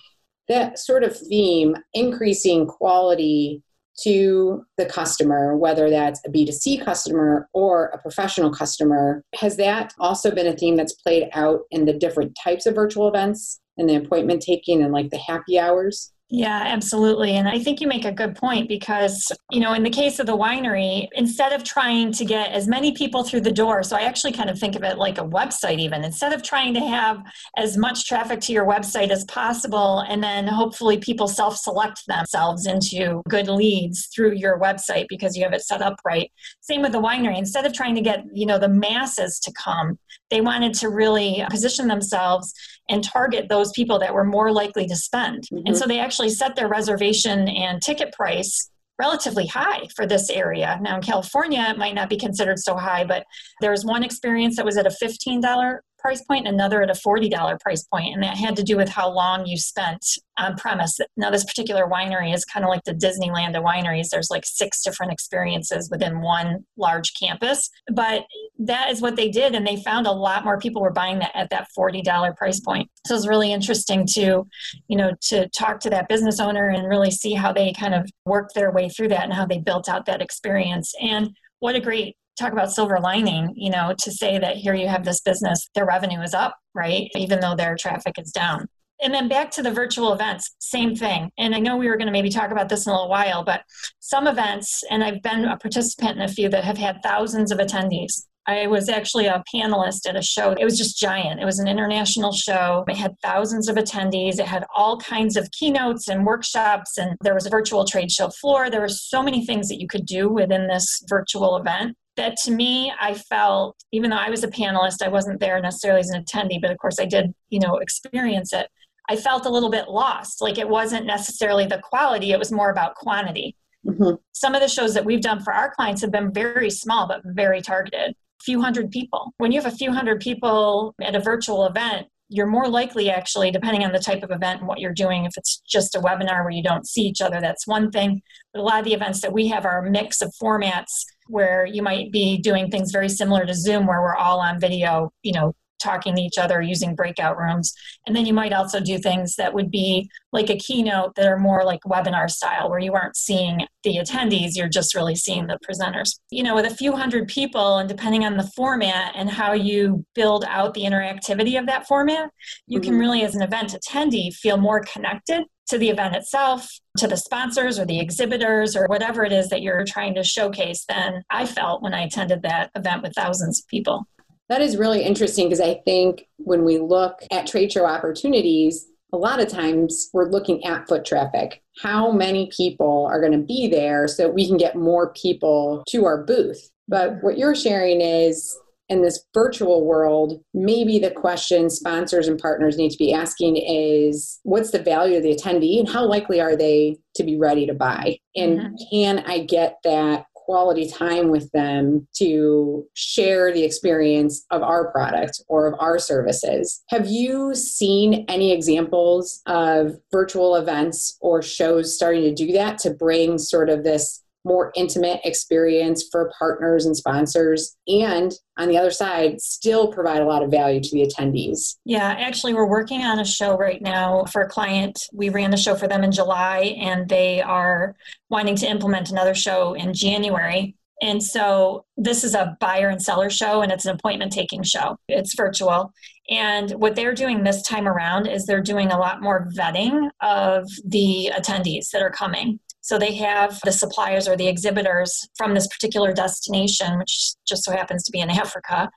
That 0.48 0.80
sort 0.80 1.04
of 1.04 1.18
theme, 1.18 1.76
increasing 1.94 2.68
quality 2.68 3.64
to 4.04 4.64
the 4.78 4.86
customer, 4.86 5.58
whether 5.58 5.90
that's 5.90 6.22
a 6.26 6.30
B2C 6.30 6.84
customer 6.84 7.50
or 7.54 7.88
a 7.88 7.98
professional 7.98 8.52
customer, 8.52 9.24
has 9.36 9.58
that 9.58 9.94
also 10.00 10.32
been 10.32 10.48
a 10.48 10.56
theme 10.56 10.76
that's 10.76 10.94
played 10.94 11.30
out 11.34 11.62
in 11.72 11.86
the 11.86 11.94
different 11.94 12.38
types 12.42 12.66
of 12.66 12.76
virtual 12.76 13.08
events 13.08 13.60
and 13.78 13.90
the 13.90 13.96
appointment 13.96 14.42
taking 14.42 14.84
and 14.84 14.94
like 14.94 15.10
the 15.10 15.18
happy 15.18 15.58
hours? 15.58 16.12
Yeah, 16.30 16.64
absolutely. 16.66 17.32
And 17.38 17.48
I 17.48 17.58
think 17.58 17.80
you 17.80 17.88
make 17.88 18.04
a 18.04 18.12
good 18.12 18.36
point 18.36 18.68
because, 18.68 19.32
you 19.50 19.62
know, 19.62 19.72
in 19.72 19.84
the 19.84 19.90
case 19.90 20.20
of 20.20 20.26
the 20.26 20.36
winery, 20.36 21.08
instead 21.14 21.54
of 21.54 21.64
trying 21.64 22.12
to 22.12 22.26
get 22.26 22.52
as 22.52 22.68
many 22.68 22.92
people 22.92 23.24
through 23.24 23.42
the 23.42 23.52
door, 23.52 23.82
so 23.82 23.96
I 23.96 24.02
actually 24.02 24.34
kind 24.34 24.50
of 24.50 24.60
think 24.60 24.76
of 24.76 24.84
it 24.84 24.98
like 24.98 25.20
a 25.20 25.24
website, 25.24 25.80
even 25.80 26.04
instead 26.04 26.34
of 26.34 26.44
trying 26.44 26.74
to 26.74 26.82
have 26.82 27.24
as 27.56 27.78
much 27.78 28.10
traffic 28.10 28.42
to 28.42 28.52
your 28.52 28.66
website 28.66 29.10
as 29.10 29.24
possible, 29.24 30.00
and 30.00 30.22
then 30.22 30.48
hopefully 30.48 30.98
people 30.98 31.30
self 31.30 31.56
select 31.56 32.06
themselves 32.08 32.66
into 32.68 33.22
good 33.30 33.48
leads 33.48 34.08
through 34.08 34.34
your 34.34 34.60
website 34.60 35.06
because 35.08 35.38
you 35.38 35.44
have 35.46 35.54
it 35.54 35.62
set 35.62 35.82
up 35.82 35.96
right. 36.04 36.30
Same 36.60 36.82
with 36.82 36.92
the 36.92 37.02
winery. 37.02 37.38
Instead 37.38 37.66
of 37.66 37.72
trying 37.72 37.96
to 37.96 38.02
get, 38.02 38.26
you 38.34 38.46
know, 38.46 38.60
the 38.60 38.68
masses 38.68 39.40
to 39.40 39.54
come, 39.54 39.98
they 40.30 40.42
wanted 40.42 40.74
to 40.74 40.90
really 40.90 41.46
position 41.50 41.88
themselves 41.88 42.54
and 42.90 43.04
target 43.04 43.50
those 43.50 43.72
people 43.72 44.00
that 44.00 44.14
were 44.14 44.24
more 44.24 44.52
likely 44.52 44.88
to 44.88 44.96
spend. 44.96 45.44
Mm-hmm. 45.44 45.68
And 45.68 45.78
so 45.78 45.86
they 45.86 46.00
actually 46.00 46.30
set 46.30 46.56
their 46.56 46.68
reservation 46.68 47.48
and 47.48 47.82
ticket 47.82 48.14
price 48.14 48.70
relatively 49.00 49.46
high 49.46 49.88
for 49.96 50.06
this 50.08 50.30
area. 50.30 50.80
Now 50.82 50.96
in 50.96 51.02
California, 51.02 51.66
it 51.70 51.78
might 51.78 51.94
not 51.94 52.10
be 52.10 52.18
considered 52.18 52.60
so 52.60 52.76
high, 52.76 53.04
but 53.04 53.26
there 53.62 53.72
was 53.72 53.86
one 53.86 54.04
experience 54.04 54.56
that 54.56 54.66
was 54.66 54.78
at 54.78 54.88
a 54.88 54.96
$15 55.04 55.80
price 56.00 56.24
point, 56.24 56.48
another 56.48 56.82
at 56.82 56.90
a 56.90 56.94
$40 56.94 57.60
price 57.60 57.84
point, 57.84 58.14
and 58.14 58.24
that 58.24 58.38
had 58.38 58.56
to 58.56 58.64
do 58.64 58.78
with 58.78 58.90
how 58.90 59.10
long 59.10 59.46
you 59.46 59.58
spent 59.58 60.06
on 60.38 60.56
premise. 60.56 60.98
Now, 61.16 61.30
this 61.30 61.44
particular 61.44 61.88
winery 61.88 62.34
is 62.34 62.46
kind 62.46 62.64
of 62.64 62.70
like 62.70 62.84
the 62.86 62.94
Disneyland 62.94 63.58
of 63.58 63.64
wineries. 63.64 64.10
There's 64.10 64.30
like 64.30 64.46
six 64.46 64.84
different 64.84 65.12
experiences 65.12 65.90
within 65.92 66.22
one 66.22 66.66
large 66.78 67.14
campus, 67.20 67.70
but 67.94 68.24
that 68.60 68.90
is 68.92 69.02
what 69.02 69.16
they 69.16 69.30
did, 69.30 69.56
and 69.56 69.66
they 69.66 69.82
found 69.84 70.08
a 70.08 70.12
lot 70.12 70.44
more 70.44 70.60
people 70.60 70.82
were 70.82 70.92
buying 70.92 71.20
that 71.20 71.32
at 71.36 71.50
that 71.52 71.68
$40 71.78 72.36
price 72.36 72.60
point. 72.60 72.90
So 73.06 73.16
it's 73.16 73.28
really 73.28 73.52
interesting 73.52 74.06
to, 74.14 74.48
you 74.88 74.98
know, 74.98 75.12
to 75.30 75.48
talk 75.50 75.80
to 75.82 75.90
that 75.92 76.10
business 76.10 76.40
owner 76.40 76.70
and 76.70 76.88
really 76.88 77.12
see 77.12 77.34
how 77.34 77.54
they 77.54 77.74
kind 77.74 77.94
of 77.94 78.10
worked 78.26 78.56
their 78.56 78.72
way 78.72 78.90
through 78.90 79.10
that 79.10 79.24
and 79.24 79.34
how 79.34 79.46
they 79.46 79.60
built 79.60 79.88
out 79.88 80.06
that 80.06 80.22
experience. 80.22 80.94
And 81.02 81.36
what 81.60 81.76
a 81.76 81.80
great 81.80 82.16
talk 82.40 82.54
about 82.54 82.72
silver 82.72 83.00
lining, 83.00 83.54
you 83.56 83.70
know, 83.70 83.94
to 84.00 84.12
say 84.12 84.38
that 84.38 84.58
here 84.58 84.76
you 84.76 84.88
have 84.88 85.04
this 85.04 85.22
business, 85.22 85.68
their 85.74 85.86
revenue 85.86 86.22
is 86.22 86.34
up, 86.34 86.56
right? 86.74 87.10
Even 87.16 87.40
though 87.40 87.56
their 87.56 87.76
traffic 87.76 88.16
is 88.20 88.32
down. 88.32 88.68
And 89.02 89.14
then 89.14 89.28
back 89.28 89.52
to 89.52 89.62
the 89.62 89.72
virtual 89.72 90.14
events, 90.14 90.56
same 90.60 90.96
thing. 90.96 91.30
And 91.38 91.54
I 91.54 91.60
know 91.60 91.78
we 91.78 91.88
were 91.88 91.98
going 91.98 92.08
to 92.08 92.12
maybe 92.12 92.30
talk 92.30 92.52
about 92.52 92.68
this 92.68 92.88
in 92.88 92.92
a 92.92 92.96
little 92.96 93.10
while, 93.10 93.44
but 93.44 93.62
some 94.00 94.26
events, 94.26 94.84
and 94.90 95.04
I've 95.04 95.22
been 95.22 95.46
a 95.46 95.58
participant 95.58 96.18
in 96.18 96.24
a 96.24 96.28
few 96.28 96.50
that 96.50 96.64
have 96.64 96.78
had 96.78 97.04
thousands 97.04 97.52
of 97.52 97.60
attendees. 97.60 98.26
I 98.48 98.66
was 98.68 98.88
actually 98.88 99.26
a 99.26 99.44
panelist 99.54 100.08
at 100.08 100.16
a 100.16 100.22
show. 100.22 100.54
It 100.54 100.64
was 100.64 100.78
just 100.78 100.98
giant. 100.98 101.42
It 101.42 101.46
was 101.46 101.60
an 101.60 101.68
international 101.68 102.32
show. 102.32 102.86
It 102.88 102.96
had 102.96 103.20
thousands 103.22 103.68
of 103.68 103.76
attendees. 103.76 104.40
It 104.40 104.46
had 104.46 104.66
all 104.74 104.98
kinds 104.98 105.36
of 105.36 105.52
keynotes 105.52 106.08
and 106.08 106.26
workshops, 106.26 106.98
and 106.98 107.18
there 107.22 107.34
was 107.34 107.46
a 107.46 107.50
virtual 107.50 107.84
trade 107.84 108.10
show 108.10 108.30
floor. 108.30 108.70
There 108.70 108.80
were 108.80 108.88
so 108.88 109.22
many 109.22 109.46
things 109.46 109.68
that 109.68 109.82
you 109.82 109.88
could 109.88 110.06
do 110.06 110.30
within 110.30 110.68
this 110.68 111.04
virtual 111.10 111.58
event 111.58 111.98
that 112.16 112.36
to 112.36 112.50
me 112.52 112.92
i 113.00 113.14
felt 113.14 113.78
even 113.92 114.10
though 114.10 114.18
i 114.18 114.30
was 114.30 114.44
a 114.44 114.48
panelist 114.48 115.04
i 115.04 115.08
wasn't 115.08 115.40
there 115.40 115.62
necessarily 115.62 116.00
as 116.00 116.10
an 116.10 116.24
attendee 116.24 116.60
but 116.60 116.72
of 116.72 116.78
course 116.80 117.00
i 117.00 117.06
did 117.06 117.32
you 117.50 117.60
know 117.60 117.78
experience 117.78 118.52
it 118.54 118.68
i 119.08 119.16
felt 119.16 119.46
a 119.46 119.50
little 119.50 119.70
bit 119.70 119.88
lost 119.88 120.42
like 120.42 120.58
it 120.58 120.68
wasn't 120.68 121.06
necessarily 121.06 121.68
the 121.68 121.80
quality 121.84 122.32
it 122.32 122.40
was 122.40 122.52
more 122.52 122.72
about 122.72 122.96
quantity 122.96 123.56
mm-hmm. 123.86 124.16
some 124.34 124.56
of 124.56 124.62
the 124.62 124.68
shows 124.68 124.96
that 124.96 125.06
we've 125.06 125.22
done 125.22 125.40
for 125.40 125.54
our 125.54 125.72
clients 125.76 126.02
have 126.02 126.12
been 126.12 126.34
very 126.34 126.72
small 126.72 127.08
but 127.08 127.22
very 127.24 127.62
targeted 127.62 128.16
few 128.48 128.62
hundred 128.62 128.90
people. 128.90 129.34
When 129.38 129.52
you 129.52 129.62
have 129.62 129.72
a 129.72 129.76
few 129.76 129.92
hundred 129.92 130.22
people 130.22 130.96
at 131.02 131.16
a 131.16 131.20
virtual 131.20 131.66
event 131.66 132.08
you're 132.30 132.48
more 132.48 132.68
likely 132.68 133.10
actually 133.10 133.52
depending 133.52 133.86
on 133.86 133.94
the 133.94 134.00
type 134.00 134.22
of 134.22 134.32
event 134.32 134.60
and 134.60 134.68
what 134.68 134.80
you're 134.80 134.94
doing 134.94 135.24
if 135.24 135.38
it's 135.38 135.62
just 135.68 135.96
a 135.96 136.00
webinar 136.00 136.44
where 136.44 136.52
you 136.52 136.62
don't 136.62 136.86
see 136.86 137.04
each 137.04 137.22
other 137.22 137.40
that's 137.40 137.66
one 137.66 137.90
thing. 137.90 138.22
But 138.54 138.60
a 138.60 138.64
lot 138.64 138.80
of 138.80 138.86
the 138.86 138.94
events 138.94 139.22
that 139.22 139.32
we 139.32 139.48
have 139.48 139.66
are 139.66 139.86
a 139.86 139.90
mix 139.90 140.22
of 140.22 140.34
formats 140.42 141.06
where 141.28 141.66
you 141.66 141.82
might 141.82 142.12
be 142.12 142.38
doing 142.38 142.70
things 142.70 142.92
very 142.92 143.10
similar 143.10 143.46
to 143.46 143.54
Zoom, 143.54 143.86
where 143.86 144.02
we're 144.02 144.16
all 144.16 144.40
on 144.40 144.60
video, 144.60 145.12
you 145.24 145.34
know, 145.34 145.54
talking 145.80 146.16
to 146.16 146.22
each 146.22 146.38
other 146.38 146.62
using 146.62 146.96
breakout 146.96 147.38
rooms. 147.38 147.74
And 148.06 148.16
then 148.16 148.26
you 148.26 148.34
might 148.34 148.54
also 148.54 148.80
do 148.80 148.98
things 148.98 149.36
that 149.36 149.54
would 149.54 149.72
be 149.72 150.10
like 150.32 150.50
a 150.50 150.58
keynote 150.58 151.16
that 151.16 151.28
are 151.28 151.38
more 151.38 151.64
like 151.64 151.82
webinar 151.82 152.30
style, 152.30 152.70
where 152.70 152.80
you 152.80 152.94
aren't 152.94 153.16
seeing 153.16 153.66
the 153.84 153.98
attendees, 153.98 154.56
you're 154.56 154.68
just 154.68 154.96
really 154.96 155.16
seeing 155.16 155.48
the 155.48 155.60
presenters. 155.68 156.20
You 156.30 156.44
know, 156.44 156.56
with 156.56 156.66
a 156.66 156.76
few 156.76 156.94
hundred 156.94 157.28
people, 157.28 157.78
and 157.78 157.88
depending 157.88 158.26
on 158.26 158.38
the 158.38 158.50
format 158.56 159.14
and 159.16 159.30
how 159.30 159.54
you 159.54 160.06
build 160.16 160.44
out 160.48 160.74
the 160.74 160.84
interactivity 160.84 161.58
of 161.60 161.66
that 161.68 161.88
format, 161.88 162.30
you 162.68 162.80
mm-hmm. 162.80 162.90
can 162.90 163.00
really, 163.00 163.24
as 163.24 163.36
an 163.36 163.42
event 163.42 163.74
attendee, 163.74 164.34
feel 164.34 164.58
more 164.58 164.82
connected 164.82 165.44
to 165.68 165.78
the 165.78 165.90
event 165.90 166.16
itself, 166.16 166.70
to 166.98 167.08
the 167.08 167.18
sponsors 167.18 167.78
or 167.78 167.86
the 167.86 168.00
exhibitors 168.00 168.76
or 168.76 168.88
whatever 168.88 169.26
it 169.26 169.34
is 169.34 169.50
that 169.50 169.62
you're 169.62 169.84
trying 169.86 170.16
to 170.16 170.24
showcase 170.24 170.86
than 170.88 171.24
I 171.30 171.46
felt 171.46 171.82
when 171.82 171.94
I 171.94 172.04
attended 172.04 172.42
that 172.44 172.72
event 172.76 173.04
with 173.04 173.14
thousands 173.14 173.60
of 173.60 173.68
people. 173.68 174.08
That 174.50 174.62
is 174.62 174.78
really 174.78 175.04
interesting 175.04 175.48
because 175.48 175.62
I 175.62 175.82
think 175.86 176.26
when 176.38 176.64
we 176.64 176.80
look 176.80 177.20
at 177.32 177.48
trade 177.48 177.72
show 177.72 177.86
opportunities, 177.86 178.88
a 179.14 179.18
lot 179.18 179.40
of 179.40 179.48
times 179.48 180.10
we're 180.14 180.30
looking 180.30 180.64
at 180.66 180.88
foot 180.88 181.06
traffic. 181.06 181.62
How 181.82 182.12
many 182.12 182.50
people 182.56 183.08
are 183.10 183.22
going 183.22 183.34
to 183.34 183.46
be 183.46 183.68
there 183.68 184.08
so 184.08 184.30
we 184.30 184.48
can 184.48 184.58
get 184.58 184.76
more 184.76 185.14
people 185.14 185.84
to 185.90 186.06
our 186.06 186.24
booth? 186.24 186.70
But 186.88 187.22
what 187.22 187.38
you're 187.38 187.56
sharing 187.56 188.02
is 188.02 188.58
in 188.90 189.02
this 189.02 189.26
virtual 189.34 189.86
world, 189.86 190.42
maybe 190.54 190.98
the 190.98 191.12
question 191.12 191.70
sponsors 191.70 192.28
and 192.28 192.40
partners 192.40 192.78
need 192.78 192.92
to 192.92 192.98
be 192.98 193.14
asking 193.14 193.58
is 193.58 194.40
what's 194.44 194.72
the 194.72 194.82
value 194.82 195.18
of 195.18 195.24
the 195.24 195.36
attendee 195.36 195.80
and 195.80 195.90
how 195.90 196.06
likely 196.06 196.40
are 196.40 196.56
they 196.56 196.98
to 197.16 197.24
be 197.24 197.38
ready 197.38 197.66
to 197.66 197.74
buy? 197.74 198.18
And 198.36 198.60
mm-hmm. 198.60 198.76
can 198.92 199.20
I 199.28 199.40
get 199.40 199.78
that 199.84 200.26
quality 200.48 200.88
time 200.88 201.30
with 201.30 201.52
them 201.52 202.08
to 202.16 202.88
share 202.94 203.54
the 203.54 203.66
experience 203.66 204.46
of 204.50 204.64
our 204.64 204.90
product 204.94 205.44
or 205.50 205.68
of 205.68 205.78
our 205.78 206.00
services. 206.00 206.84
Have 206.88 207.06
you 207.06 207.54
seen 207.54 208.24
any 208.30 208.54
examples 208.54 209.42
of 209.46 209.98
virtual 210.10 210.56
events 210.56 211.18
or 211.20 211.42
shows 211.42 211.94
starting 211.94 212.24
to 212.24 212.34
do 212.34 212.54
that 212.54 212.78
to 212.80 212.92
bring 212.92 213.38
sort 213.38 213.70
of 213.70 213.84
this 213.84 214.24
more 214.48 214.72
intimate 214.76 215.20
experience 215.24 216.08
for 216.12 216.32
partners 216.38 216.86
and 216.86 216.96
sponsors 216.96 217.76
and 217.88 218.34
on 218.58 218.68
the 218.68 218.78
other 218.78 218.92
side 218.92 219.40
still 219.40 219.92
provide 219.92 220.22
a 220.22 220.26
lot 220.26 220.42
of 220.42 220.50
value 220.50 220.80
to 220.82 220.90
the 220.92 221.06
attendees 221.06 221.76
yeah 221.86 222.16
actually 222.18 222.54
we're 222.54 222.70
working 222.70 223.02
on 223.04 223.20
a 223.20 223.26
show 223.26 223.58
right 223.58 223.82
now 223.82 224.24
for 224.32 224.42
a 224.42 224.50
client 224.50 224.98
we 225.14 225.30
ran 225.30 225.52
the 225.52 225.58
show 225.58 225.76
for 225.76 225.88
them 225.88 226.04
in 226.04 226.12
july 226.12 226.76
and 226.80 227.10
they 227.10 227.42
are 227.42 227.96
wanting 228.30 228.56
to 228.56 228.68
implement 228.68 229.12
another 229.12 229.36
show 229.36 229.74
in 229.74 229.94
january 229.94 230.76
and 231.02 231.22
so 231.22 231.86
this 231.96 232.24
is 232.24 232.34
a 232.34 232.58
buyer 232.60 232.90
and 232.90 233.02
seller 233.02 233.30
show 233.30 233.62
and 233.62 233.72
it's 233.72 233.86
an 233.86 233.96
appointment 233.96 234.32
taking 234.32 234.64
show. 234.64 234.98
It's 235.08 235.36
virtual. 235.36 235.94
And 236.30 236.72
what 236.72 236.96
they're 236.96 237.14
doing 237.14 237.44
this 237.44 237.62
time 237.62 237.88
around 237.88 238.28
is 238.28 238.46
they're 238.46 238.62
doing 238.62 238.92
a 238.92 238.98
lot 238.98 239.22
more 239.22 239.48
vetting 239.56 240.10
of 240.22 240.66
the 240.86 241.32
attendees 241.38 241.92
that 241.92 242.02
are 242.02 242.10
coming. 242.10 242.60
So 242.88 242.98
they 242.98 243.16
have 243.16 243.60
the 243.66 243.74
suppliers 243.74 244.30
or 244.30 244.38
the 244.38 244.48
exhibitors 244.48 245.28
from 245.36 245.54
this 245.54 245.68
particular 245.68 246.14
destination, 246.14 246.98
which 246.98 247.34
just 247.46 247.66
so 247.66 247.74
happens 247.74 248.06
to 248.06 248.14
be 248.14 248.22
in 248.22 248.30
Africa. 248.30 248.90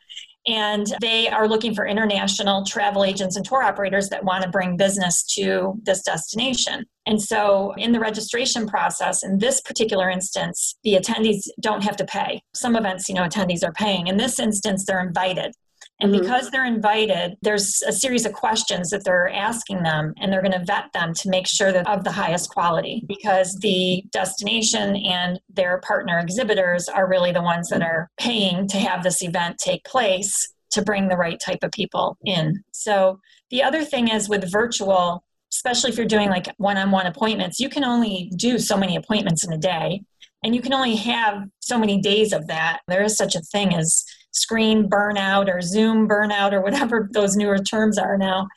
And 0.47 0.87
they 1.01 1.29
are 1.29 1.49
looking 1.49 1.75
for 1.75 1.89
international 1.89 2.65
travel 2.65 3.05
agents 3.05 3.35
and 3.35 3.45
tour 3.45 3.65
operators 3.65 4.09
that 4.11 4.23
want 4.25 4.45
to 4.45 4.49
bring 4.49 4.77
business 4.77 5.25
to 5.35 5.75
this 5.83 6.03
destination. 6.03 6.87
And 7.07 7.21
so, 7.21 7.75
in 7.79 7.91
the 7.91 7.99
registration 7.99 8.69
process, 8.69 9.25
in 9.25 9.39
this 9.39 9.61
particular 9.61 10.09
instance, 10.09 10.77
the 10.85 10.95
attendees 10.95 11.49
don't 11.61 11.83
have 11.83 11.97
to 11.97 12.05
pay. 12.05 12.43
Some 12.55 12.77
events, 12.77 13.09
you 13.09 13.17
know, 13.17 13.25
attendees 13.25 13.65
are 13.65 13.73
paying. 13.73 14.07
In 14.07 14.19
this 14.19 14.39
instance, 14.39 14.85
they're 14.87 15.05
invited. 15.05 15.53
And 16.01 16.13
mm-hmm. 16.13 16.23
because 16.23 16.51
they're 16.51 16.65
invited, 16.65 17.37
there's 17.43 17.83
a 17.87 17.93
series 17.93 18.27
of 18.27 18.33
questions 18.33 18.91
that 18.91 19.05
they're 19.05 19.29
asking 19.29 19.83
them, 19.83 20.15
and 20.19 20.33
they're 20.33 20.43
going 20.43 20.59
to 20.59 20.65
vet 20.65 20.93
them 20.93 21.13
to 21.15 21.29
make 21.29 21.47
sure 21.47 21.73
that 21.73 21.87
of 21.87 22.05
the 22.05 22.13
highest 22.13 22.51
quality 22.51 23.05
because 23.07 23.57
the 23.61 24.03
destination 24.13 24.97
and 24.97 25.41
their 25.53 25.79
partner 25.79 26.19
exhibitors 26.19 26.89
are 26.89 27.09
really 27.09 27.33
the 27.33 27.43
ones 27.43 27.69
that 27.69 27.83
are 27.83 28.11
paying 28.19 28.67
to 28.69 28.79
have 28.79 29.03
this 29.03 29.23
event 29.23 29.59
take 29.59 29.85
place 29.85 30.33
to 30.71 30.83
bring 30.83 31.09
the 31.09 31.17
right 31.17 31.41
type 31.41 31.63
of 31.63 31.73
people 31.73 32.17
in. 32.25 32.63
So 32.73 33.21
the 33.51 33.63
other 33.63 33.85
thing 33.85 34.09
is 34.09 34.29
with 34.29 34.51
virtual, 34.51 35.25
especially 35.53 35.91
if 35.91 35.97
you're 35.97 36.07
doing 36.07 36.31
like 36.31 36.47
one 36.59 36.77
on 36.77 36.91
one 36.91 37.07
appointments, 37.07 37.61
you 37.61 37.69
can 37.69 37.85
only 37.85 38.31
do 38.37 38.59
so 38.59 38.77
many 38.77 38.97
appointments 38.97 39.45
in 39.45 39.53
a 39.53 39.59
day. 39.59 40.03
And 40.43 40.55
you 40.55 40.63
can 40.63 40.73
only 40.73 40.97
have 40.97 41.45
so 41.61 41.79
many 41.79 42.01
days 42.01 42.33
of 42.33 42.47
that. 42.47 42.81
There 42.89 43.03
is 43.03 43.17
such 43.17 43.35
a 43.35 43.41
thing 43.41 43.75
as 43.75 44.05
screen 44.33 44.89
burnout 44.89 45.53
or 45.53 45.61
Zoom 45.61 46.09
burnout 46.09 46.53
or 46.53 46.61
whatever 46.61 47.09
those 47.13 47.37
newer 47.37 47.59
terms 47.59 47.99
are 47.99 48.17
now. 48.17 48.49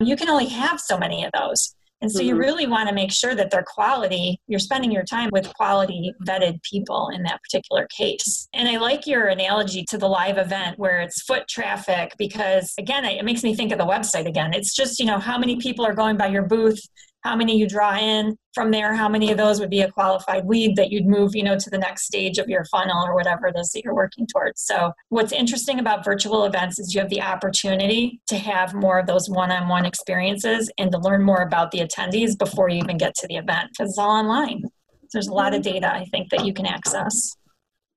You 0.00 0.16
can 0.16 0.28
only 0.28 0.46
have 0.46 0.80
so 0.80 0.98
many 0.98 1.24
of 1.24 1.32
those. 1.32 1.74
And 2.02 2.10
so 2.10 2.18
mm-hmm. 2.18 2.28
you 2.28 2.36
really 2.36 2.66
want 2.66 2.88
to 2.88 2.94
make 2.94 3.12
sure 3.12 3.34
that 3.36 3.50
they're 3.50 3.64
quality, 3.64 4.40
you're 4.48 4.58
spending 4.58 4.90
your 4.90 5.04
time 5.04 5.30
with 5.32 5.54
quality 5.54 6.12
vetted 6.26 6.60
people 6.68 7.10
in 7.14 7.22
that 7.22 7.40
particular 7.42 7.86
case. 7.96 8.48
And 8.52 8.68
I 8.68 8.78
like 8.78 9.06
your 9.06 9.28
analogy 9.28 9.84
to 9.88 9.98
the 9.98 10.08
live 10.08 10.36
event 10.36 10.80
where 10.80 11.00
it's 11.00 11.22
foot 11.22 11.46
traffic 11.48 12.14
because 12.18 12.74
again, 12.76 13.04
it 13.04 13.24
makes 13.24 13.44
me 13.44 13.54
think 13.54 13.70
of 13.70 13.78
the 13.78 13.86
website 13.86 14.26
again. 14.26 14.52
It's 14.52 14.74
just, 14.74 14.98
you 14.98 15.06
know, 15.06 15.18
how 15.18 15.38
many 15.38 15.56
people 15.56 15.86
are 15.86 15.94
going 15.94 16.16
by 16.16 16.26
your 16.26 16.42
booth, 16.42 16.80
how 17.22 17.36
many 17.36 17.56
you 17.56 17.68
draw 17.68 17.96
in 17.96 18.36
from 18.54 18.70
there 18.70 18.94
how 18.94 19.08
many 19.08 19.30
of 19.30 19.38
those 19.38 19.60
would 19.60 19.70
be 19.70 19.80
a 19.80 19.90
qualified 19.90 20.46
lead 20.46 20.76
that 20.76 20.90
you'd 20.90 21.06
move 21.06 21.34
you 21.34 21.42
know 21.42 21.58
to 21.58 21.70
the 21.70 21.78
next 21.78 22.04
stage 22.04 22.38
of 22.38 22.48
your 22.48 22.64
funnel 22.66 23.04
or 23.04 23.14
whatever 23.14 23.46
it 23.46 23.56
is 23.58 23.70
that 23.70 23.84
you're 23.84 23.94
working 23.94 24.26
towards. 24.26 24.60
So 24.62 24.92
what's 25.08 25.32
interesting 25.32 25.78
about 25.78 26.04
virtual 26.04 26.44
events 26.44 26.78
is 26.78 26.94
you 26.94 27.00
have 27.00 27.10
the 27.10 27.22
opportunity 27.22 28.20
to 28.28 28.36
have 28.36 28.74
more 28.74 28.98
of 28.98 29.06
those 29.06 29.28
one-on-one 29.28 29.86
experiences 29.86 30.70
and 30.78 30.90
to 30.92 30.98
learn 30.98 31.22
more 31.22 31.42
about 31.42 31.70
the 31.70 31.80
attendees 31.80 32.38
before 32.38 32.68
you 32.68 32.78
even 32.78 32.98
get 32.98 33.14
to 33.16 33.26
the 33.28 33.36
event 33.36 33.70
because 33.70 33.90
it's 33.90 33.98
all 33.98 34.10
online. 34.10 34.64
There's 35.12 35.28
a 35.28 35.34
lot 35.34 35.54
of 35.54 35.62
data 35.62 35.92
i 35.92 36.04
think 36.06 36.30
that 36.30 36.44
you 36.44 36.52
can 36.52 36.66
access. 36.66 37.36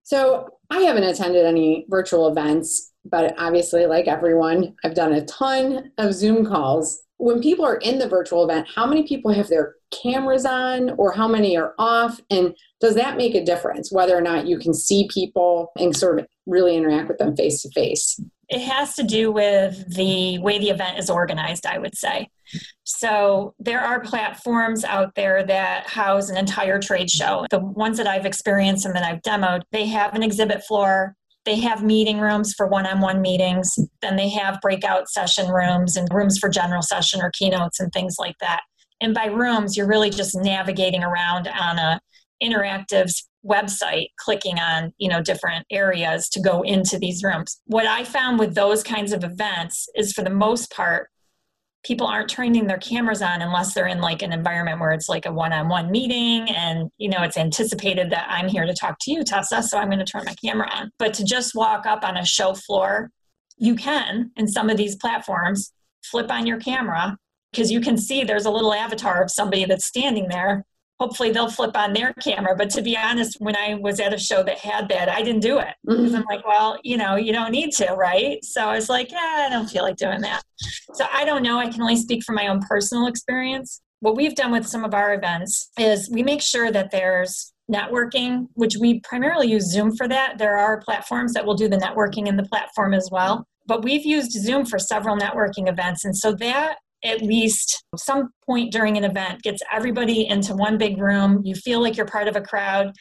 So 0.04 0.50
i 0.70 0.80
haven't 0.80 1.04
attended 1.04 1.46
any 1.46 1.86
virtual 1.90 2.28
events 2.28 2.92
but 3.06 3.36
obviously 3.38 3.86
like 3.86 4.08
everyone 4.08 4.76
i've 4.84 4.96
done 4.96 5.14
a 5.14 5.26
ton 5.26 5.92
of 5.98 6.14
zoom 6.14 6.46
calls 6.46 7.05
when 7.18 7.42
people 7.42 7.66
are 7.66 7.78
in 7.78 8.00
the 8.00 8.08
virtual 8.08 8.44
event, 8.44 8.68
how 8.74 8.86
many 8.86 9.08
people 9.08 9.32
have 9.32 9.48
their 9.48 9.76
cameras 9.92 10.46
on 10.46 10.92
or 10.92 11.12
how 11.12 11.28
many 11.28 11.58
are 11.58 11.74
off? 11.78 12.20
And 12.30 12.56
does 12.82 12.96
that 12.96 13.18
make 13.18 13.36
a 13.36 13.46
difference 13.46 13.92
whether 13.92 14.16
or 14.16 14.22
not 14.22 14.48
you 14.48 14.60
can 14.60 14.74
see 14.74 15.08
people 15.14 15.72
and 15.78 15.96
sort 15.96 16.20
of 16.20 16.28
really 16.46 16.76
interact 16.76 17.08
with 17.08 17.18
them 17.18 17.36
face 17.36 17.62
to 17.62 17.70
face? 17.72 18.20
It 18.50 18.62
has 18.62 18.96
to 18.96 19.04
do 19.04 19.32
with 19.32 19.96
the 19.96 20.38
way 20.40 20.60
the 20.60 20.70
event 20.70 21.00
is 21.00 21.10
organized, 21.10 21.66
I 21.66 21.80
would 21.80 21.98
say. 21.98 22.30
So 22.84 23.56
there 23.58 23.82
are 23.82 24.00
platforms 24.02 24.84
out 24.84 25.16
there 25.16 25.44
that 25.44 25.88
house 25.88 26.30
an 26.30 26.38
entire 26.38 26.80
trade 26.80 27.10
show. 27.10 27.48
The 27.50 27.60
ones 27.60 27.98
that 27.98 28.08
I've 28.08 28.26
experienced 28.26 28.86
and 28.86 28.96
that 28.96 29.04
I've 29.04 29.22
demoed, 29.24 29.64
they 29.72 29.88
have 29.88 30.14
an 30.14 30.22
exhibit 30.22 30.64
floor 30.64 31.16
they 31.46 31.60
have 31.60 31.84
meeting 31.84 32.20
rooms 32.20 32.54
for 32.54 32.68
one 32.68 32.86
on 32.86 33.02
one 33.02 33.22
meetings. 33.22 33.74
Then 34.02 34.16
they 34.16 34.30
have 34.30 34.60
breakout 34.62 35.10
session 35.10 35.50
rooms 35.50 35.96
and 35.96 36.08
rooms 36.12 36.38
for 36.38 36.50
general 36.50 36.82
session 36.82 37.22
or 37.22 37.32
keynotes 37.32 37.80
and 37.80 37.92
things 37.94 38.16
like 38.20 38.36
that. 38.42 38.62
And 39.00 39.14
by 39.14 39.26
rooms, 39.26 39.78
you're 39.78 39.88
really 39.88 40.10
just 40.10 40.36
navigating 40.36 41.04
around 41.04 41.48
on 41.48 41.78
a 41.78 42.00
interactive 42.42 43.12
website 43.46 44.08
clicking 44.20 44.60
on 44.60 44.92
you 44.98 45.08
know 45.08 45.22
different 45.22 45.66
areas 45.72 46.28
to 46.28 46.42
go 46.42 46.64
into 46.64 46.98
these 46.98 47.24
rooms 47.24 47.62
what 47.66 47.86
i 47.86 48.04
found 48.04 48.40
with 48.40 48.56
those 48.56 48.82
kinds 48.82 49.14
of 49.14 49.24
events 49.24 49.88
is 49.96 50.12
for 50.12 50.24
the 50.24 50.32
most 50.32 50.72
part 50.72 51.10
people 51.86 52.08
aren't 52.08 52.28
turning 52.28 52.66
their 52.66 52.80
cameras 52.80 53.22
on 53.22 53.44
unless 53.44 53.74
they're 53.74 53.86
in 53.86 54.02
like 54.02 54.24
an 54.24 54.34
environment 54.34 54.80
where 54.80 54.92
it's 54.92 55.08
like 55.08 55.28
a 55.28 55.32
one-on-one 55.32 55.92
meeting 55.92 56.50
and 56.50 56.90
you 56.98 57.08
know 57.08 57.22
it's 57.22 57.38
anticipated 57.38 58.10
that 58.10 58.28
i'm 58.30 58.50
here 58.50 58.66
to 58.66 58.74
talk 58.74 58.98
to 59.00 59.12
you 59.12 59.24
tessa 59.24 59.62
so 59.62 59.78
i'm 59.78 59.88
going 59.88 60.00
to 60.00 60.06
turn 60.06 60.26
my 60.26 60.34
camera 60.44 60.68
on. 60.74 60.92
But 60.98 61.14
to 61.16 61.24
just 61.24 61.54
walk 61.56 61.86
up 61.86 62.04
on 62.04 62.18
a 62.18 62.26
show 62.26 62.56
floor 62.56 63.12
you 63.58 63.76
can 63.76 64.32
in 64.36 64.48
some 64.48 64.70
of 64.70 64.78
these 64.78 64.96
platforms 64.96 65.72
flip 66.04 66.32
on 66.32 66.48
your 66.48 66.60
camera 66.60 67.18
because 67.52 67.72
you 67.72 67.80
can 67.80 67.98
see 67.98 68.24
there's 68.24 68.46
a 68.46 68.52
little 68.52 68.74
avatar 68.74 69.24
of 69.24 69.32
somebody 69.32 69.66
that's 69.66 69.86
standing 69.86 70.28
there 70.28 70.66
hopefully 71.00 71.32
they'll 71.32 71.50
flip 71.50 71.76
on 71.76 71.94
their 71.94 72.14
camera. 72.14 72.56
But 72.56 72.70
to 72.72 72.82
be 72.82 72.96
honest, 72.98 73.38
when 73.40 73.56
I 73.56 73.76
was 73.76 74.00
at 74.00 74.14
a 74.14 74.18
show 74.18 74.44
that 74.44 74.60
had 74.60 74.88
that, 74.90 75.10
I 75.10 75.22
didn't 75.22 75.42
do 75.42 75.60
it 75.60 75.74
because 75.86 76.12
mm-hmm. 76.12 76.16
I'm 76.16 76.24
like, 76.24 76.46
well, 76.46 76.78
you 76.84 76.98
know, 76.98 77.16
you 77.16 77.34
don't 77.34 77.52
need 77.52 77.72
to, 77.74 77.94
right? 77.94 78.44
So 78.44 78.68
I 78.68 78.76
was 78.76 78.90
like, 78.90 79.12
yeah, 79.12 79.46
I 79.46 79.50
don't 79.50 79.70
feel 79.70 79.84
like 79.84 79.98
doing 79.98 80.22
that. 80.22 80.44
So 80.94 81.06
I 81.12 81.26
don't 81.26 81.44
know. 81.44 81.60
I 81.60 81.70
can 81.70 81.82
only 81.82 81.98
speak 81.98 82.24
from 82.24 82.36
my 82.36 82.48
own 82.48 82.62
personal 82.62 83.08
experience. 83.08 83.82
What 84.00 84.16
we've 84.16 84.36
done 84.36 84.52
with 84.52 84.68
some 84.68 84.86
of 84.86 84.94
our 84.94 85.14
events 85.14 85.72
is 85.80 86.10
we 86.12 86.24
make 86.24 86.42
sure 86.42 86.72
that 86.72 86.92
there's 86.92 87.54
networking, 87.72 88.48
which 88.54 88.76
we 88.80 89.00
primarily 89.02 89.48
use 89.48 89.72
Zoom 89.72 89.96
for 89.96 90.08
that. 90.08 90.38
There 90.38 90.58
are 90.58 90.82
platforms 90.82 91.34
that 91.34 91.46
will 91.46 91.56
do 91.56 91.68
the 91.68 91.78
networking 91.78 92.28
in 92.28 92.38
the 92.38 92.44
platform 92.44 92.94
as 92.94 93.10
well. 93.12 93.46
But 93.68 93.84
we've 93.84 94.06
used 94.06 94.32
Zoom 94.32 94.66
for 94.66 94.78
several 94.78 95.18
networking 95.18 95.68
events. 95.68 96.06
And 96.06 96.16
so 96.16 96.34
that 96.34 96.78
at 97.06 97.22
least 97.22 97.84
some 97.96 98.30
point 98.46 98.72
during 98.72 98.98
an 98.98 99.04
event 99.04 99.42
gets 99.44 99.62
everybody 99.72 100.28
into 100.28 100.56
one 100.56 100.78
big 100.78 100.98
room. 100.98 101.42
You 101.44 101.56
feel 101.56 101.82
like 101.82 101.96
you're 101.96 102.06
part 102.06 102.28
of 102.28 102.36
a 102.36 102.42
crowd. 102.42 102.92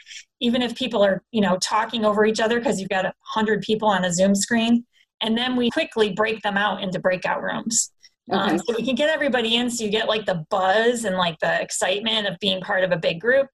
Even 0.40 0.62
if 0.62 0.75
people 0.75 1.02
are 1.02 1.23
you 1.32 1.40
know 1.40 1.56
talking 1.58 2.04
over 2.04 2.25
each 2.25 2.40
other 2.40 2.58
because 2.58 2.80
you've 2.80 2.90
got 2.90 3.06
a 3.06 3.12
hundred 3.23 3.62
people 3.62 3.88
on 3.88 4.04
a 4.04 4.12
zoom 4.12 4.34
screen 4.34 4.84
and 5.23 5.37
then 5.37 5.56
we 5.56 5.70
quickly 5.70 6.12
break 6.12 6.42
them 6.42 6.56
out 6.56 6.82
into 6.82 6.99
breakout 7.00 7.42
rooms. 7.42 7.90
Um, 8.30 8.40
okay. 8.40 8.52
um, 8.52 8.58
so 8.58 8.75
we 8.76 8.84
can 8.84 8.94
get 8.94 9.11
everybody 9.11 9.56
in 9.56 9.70
so 9.70 9.84
you 9.84 9.90
get 9.90 10.08
like 10.08 10.26
the 10.26 10.44
buzz 10.50 11.04
and 11.04 11.16
like 11.16 11.38
the 11.40 11.61
excitement 11.61 12.26
of 12.26 12.38
being 12.40 12.61
part 12.61 12.84
of 12.84 12.92
a 12.92 12.96
big 12.96 13.20
group. 13.20 13.49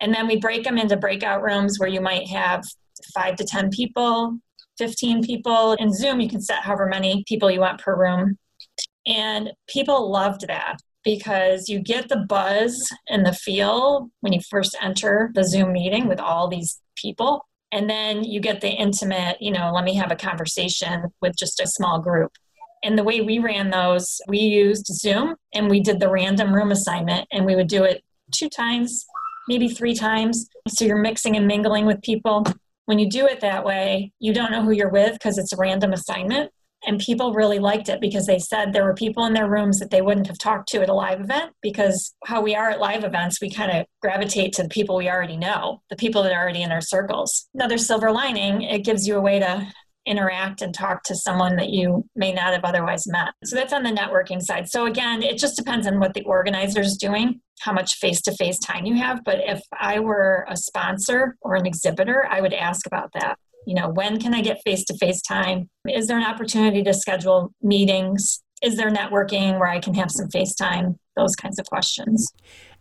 And 0.00 0.14
then 0.14 0.26
we 0.26 0.36
break 0.36 0.64
them 0.64 0.78
into 0.78 0.96
breakout 0.96 1.42
rooms 1.42 1.78
where 1.78 1.88
you 1.88 2.00
might 2.00 2.26
have 2.28 2.64
five 3.14 3.36
to 3.36 3.44
ten 3.44 3.70
people 3.70 4.38
15 4.78 5.22
people. 5.22 5.74
In 5.74 5.92
zoom 5.92 6.20
you 6.20 6.28
can 6.28 6.40
set 6.40 6.62
however 6.62 6.86
many 6.86 7.22
people 7.26 7.50
you 7.50 7.60
want 7.60 7.80
per 7.80 7.96
room 7.96 8.38
and 9.06 9.50
people 9.68 10.10
loved 10.10 10.46
that 10.48 10.76
because 11.04 11.68
you 11.68 11.80
get 11.80 12.08
the 12.08 12.24
buzz 12.28 12.88
and 13.08 13.24
the 13.24 13.32
feel 13.32 14.10
when 14.20 14.32
you 14.32 14.40
first 14.50 14.76
enter 14.80 15.30
the 15.34 15.44
Zoom 15.44 15.72
meeting 15.72 16.06
with 16.06 16.20
all 16.20 16.48
these 16.48 16.80
people. 16.96 17.46
And 17.72 17.88
then 17.88 18.24
you 18.24 18.40
get 18.40 18.60
the 18.60 18.70
intimate, 18.70 19.40
you 19.40 19.52
know, 19.52 19.70
let 19.72 19.84
me 19.84 19.94
have 19.94 20.10
a 20.10 20.16
conversation 20.16 21.04
with 21.22 21.36
just 21.36 21.60
a 21.60 21.66
small 21.66 22.00
group. 22.00 22.32
And 22.82 22.98
the 22.98 23.04
way 23.04 23.20
we 23.20 23.38
ran 23.38 23.70
those, 23.70 24.20
we 24.26 24.38
used 24.38 24.86
Zoom 24.86 25.36
and 25.54 25.70
we 25.70 25.80
did 25.80 26.00
the 26.00 26.10
random 26.10 26.54
room 26.54 26.72
assignment 26.72 27.28
and 27.30 27.46
we 27.46 27.54
would 27.54 27.68
do 27.68 27.84
it 27.84 28.02
two 28.32 28.48
times, 28.48 29.06
maybe 29.48 29.68
three 29.68 29.94
times. 29.94 30.48
So 30.68 30.84
you're 30.84 30.98
mixing 30.98 31.36
and 31.36 31.46
mingling 31.46 31.86
with 31.86 32.02
people. 32.02 32.44
When 32.86 32.98
you 32.98 33.08
do 33.08 33.26
it 33.26 33.40
that 33.40 33.64
way, 33.64 34.12
you 34.18 34.34
don't 34.34 34.50
know 34.50 34.62
who 34.62 34.72
you're 34.72 34.90
with 34.90 35.12
because 35.12 35.38
it's 35.38 35.52
a 35.52 35.56
random 35.56 35.92
assignment 35.92 36.50
and 36.86 36.98
people 36.98 37.32
really 37.32 37.58
liked 37.58 37.88
it 37.88 38.00
because 38.00 38.26
they 38.26 38.38
said 38.38 38.72
there 38.72 38.84
were 38.84 38.94
people 38.94 39.26
in 39.26 39.34
their 39.34 39.48
rooms 39.48 39.78
that 39.78 39.90
they 39.90 40.02
wouldn't 40.02 40.26
have 40.26 40.38
talked 40.38 40.68
to 40.70 40.82
at 40.82 40.88
a 40.88 40.94
live 40.94 41.20
event 41.20 41.52
because 41.60 42.14
how 42.24 42.40
we 42.40 42.54
are 42.54 42.70
at 42.70 42.80
live 42.80 43.04
events 43.04 43.40
we 43.40 43.50
kind 43.50 43.70
of 43.70 43.86
gravitate 44.00 44.52
to 44.52 44.62
the 44.62 44.68
people 44.68 44.96
we 44.96 45.08
already 45.08 45.36
know 45.36 45.82
the 45.90 45.96
people 45.96 46.22
that 46.22 46.32
are 46.32 46.42
already 46.42 46.62
in 46.62 46.72
our 46.72 46.80
circles. 46.80 47.48
Another 47.54 47.78
silver 47.78 48.10
lining 48.10 48.62
it 48.62 48.84
gives 48.84 49.06
you 49.06 49.16
a 49.16 49.20
way 49.20 49.38
to 49.38 49.66
interact 50.06 50.62
and 50.62 50.74
talk 50.74 51.02
to 51.04 51.14
someone 51.14 51.56
that 51.56 51.68
you 51.68 52.04
may 52.16 52.32
not 52.32 52.54
have 52.54 52.64
otherwise 52.64 53.06
met. 53.06 53.28
So 53.44 53.54
that's 53.54 53.74
on 53.74 53.82
the 53.82 53.90
networking 53.90 54.40
side. 54.40 54.68
So 54.68 54.86
again 54.86 55.22
it 55.22 55.38
just 55.38 55.56
depends 55.56 55.86
on 55.86 56.00
what 56.00 56.14
the 56.14 56.24
organizer 56.24 56.80
is 56.80 56.96
doing 56.96 57.40
how 57.60 57.74
much 57.74 57.96
face-to-face 57.96 58.58
time 58.60 58.86
you 58.86 58.96
have. 58.96 59.20
But 59.24 59.40
if 59.40 59.60
i 59.78 60.00
were 60.00 60.46
a 60.48 60.56
sponsor 60.56 61.36
or 61.42 61.54
an 61.56 61.66
exhibitor 61.66 62.26
i 62.30 62.40
would 62.40 62.54
ask 62.54 62.86
about 62.86 63.10
that 63.12 63.38
you 63.66 63.74
know 63.74 63.88
when 63.88 64.20
can 64.20 64.34
i 64.34 64.40
get 64.40 64.60
face 64.64 64.84
to 64.84 64.96
face 64.98 65.20
time? 65.22 65.68
Is 65.88 66.06
there 66.06 66.18
an 66.18 66.24
opportunity 66.24 66.82
to 66.82 66.94
schedule 66.94 67.52
meetings? 67.62 68.42
Is 68.62 68.76
there 68.76 68.90
networking 68.90 69.58
where 69.58 69.68
i 69.68 69.80
can 69.80 69.94
have 69.94 70.10
some 70.10 70.28
face 70.30 70.54
time 70.54 70.98
those 71.20 71.36
kinds 71.36 71.58
of 71.58 71.66
questions. 71.66 72.32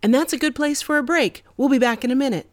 And 0.02 0.14
that's 0.14 0.34
a 0.34 0.38
good 0.38 0.56
place 0.56 0.82
for 0.82 0.98
a 0.98 1.04
break. 1.04 1.44
We'll 1.58 1.70
be 1.70 1.80
back 1.80 2.04
in 2.04 2.12
a 2.12 2.16
minute. 2.16 2.50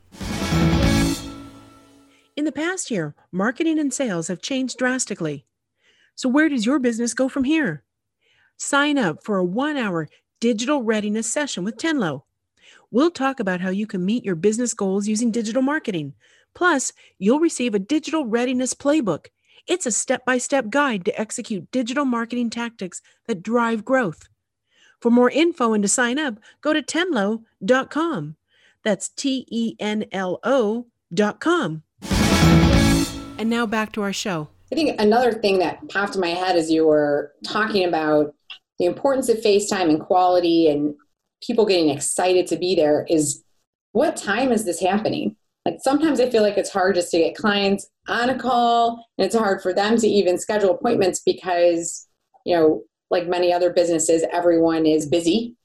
In 2.36 2.44
the 2.44 2.52
past 2.52 2.90
year 2.90 3.14
marketing 3.32 3.78
and 3.78 3.94
sales 3.94 4.28
have 4.28 4.42
changed 4.42 4.78
drastically. 4.78 5.46
So 6.14 6.28
where 6.28 6.48
does 6.48 6.66
your 6.66 6.78
business 6.78 7.14
go 7.14 7.28
from 7.28 7.44
here? 7.44 7.82
Sign 8.56 8.98
up 8.98 9.22
for 9.22 9.36
a 9.36 9.44
one 9.44 9.76
hour 9.76 10.08
digital 10.40 10.82
readiness 10.82 11.26
session 11.26 11.64
with 11.64 11.76
tenlo. 11.76 12.22
We'll 12.90 13.10
talk 13.10 13.40
about 13.40 13.60
how 13.60 13.70
you 13.70 13.86
can 13.86 14.04
meet 14.04 14.24
your 14.24 14.34
business 14.34 14.74
goals 14.74 15.08
using 15.08 15.30
digital 15.30 15.62
marketing 15.62 16.14
Plus, 16.56 16.94
you'll 17.18 17.38
receive 17.38 17.74
a 17.74 17.78
digital 17.78 18.24
readiness 18.24 18.72
playbook. 18.72 19.26
It's 19.66 19.84
a 19.84 19.92
step 19.92 20.24
by 20.24 20.38
step 20.38 20.70
guide 20.70 21.04
to 21.04 21.20
execute 21.20 21.70
digital 21.70 22.06
marketing 22.06 22.48
tactics 22.48 23.02
that 23.26 23.42
drive 23.42 23.84
growth. 23.84 24.28
For 24.98 25.10
more 25.10 25.30
info 25.30 25.74
and 25.74 25.82
to 25.84 25.88
sign 25.88 26.18
up, 26.18 26.38
go 26.62 26.72
to 26.72 26.80
tenlo.com. 26.80 28.36
That's 28.82 29.08
T 29.10 29.46
E 29.50 29.76
N 29.78 30.06
L 30.10 30.40
O.com. 30.44 31.82
And 33.38 33.50
now 33.50 33.66
back 33.66 33.92
to 33.92 34.00
our 34.00 34.14
show. 34.14 34.48
I 34.72 34.74
think 34.76 34.98
another 34.98 35.32
thing 35.32 35.58
that 35.58 35.86
popped 35.90 36.14
in 36.14 36.22
my 36.22 36.28
head 36.28 36.56
as 36.56 36.70
you 36.70 36.86
were 36.86 37.34
talking 37.44 37.84
about 37.84 38.34
the 38.78 38.86
importance 38.86 39.28
of 39.28 39.42
face 39.42 39.68
time 39.68 39.90
and 39.90 40.00
quality 40.00 40.68
and 40.68 40.94
people 41.42 41.66
getting 41.66 41.90
excited 41.90 42.46
to 42.46 42.56
be 42.56 42.74
there 42.74 43.04
is 43.10 43.44
what 43.92 44.16
time 44.16 44.52
is 44.52 44.64
this 44.64 44.80
happening? 44.80 45.36
Like 45.66 45.78
sometimes 45.80 46.20
I 46.20 46.30
feel 46.30 46.42
like 46.42 46.56
it's 46.56 46.70
hard 46.70 46.94
just 46.94 47.10
to 47.10 47.18
get 47.18 47.34
clients 47.34 47.88
on 48.06 48.30
a 48.30 48.38
call 48.38 49.04
and 49.18 49.26
it's 49.26 49.34
hard 49.34 49.60
for 49.60 49.74
them 49.74 49.96
to 49.98 50.06
even 50.06 50.38
schedule 50.38 50.70
appointments 50.70 51.22
because, 51.26 52.06
you 52.44 52.54
know, 52.54 52.84
like 53.10 53.26
many 53.26 53.52
other 53.52 53.72
businesses, 53.72 54.24
everyone 54.32 54.86
is 54.86 55.08
busy 55.08 55.56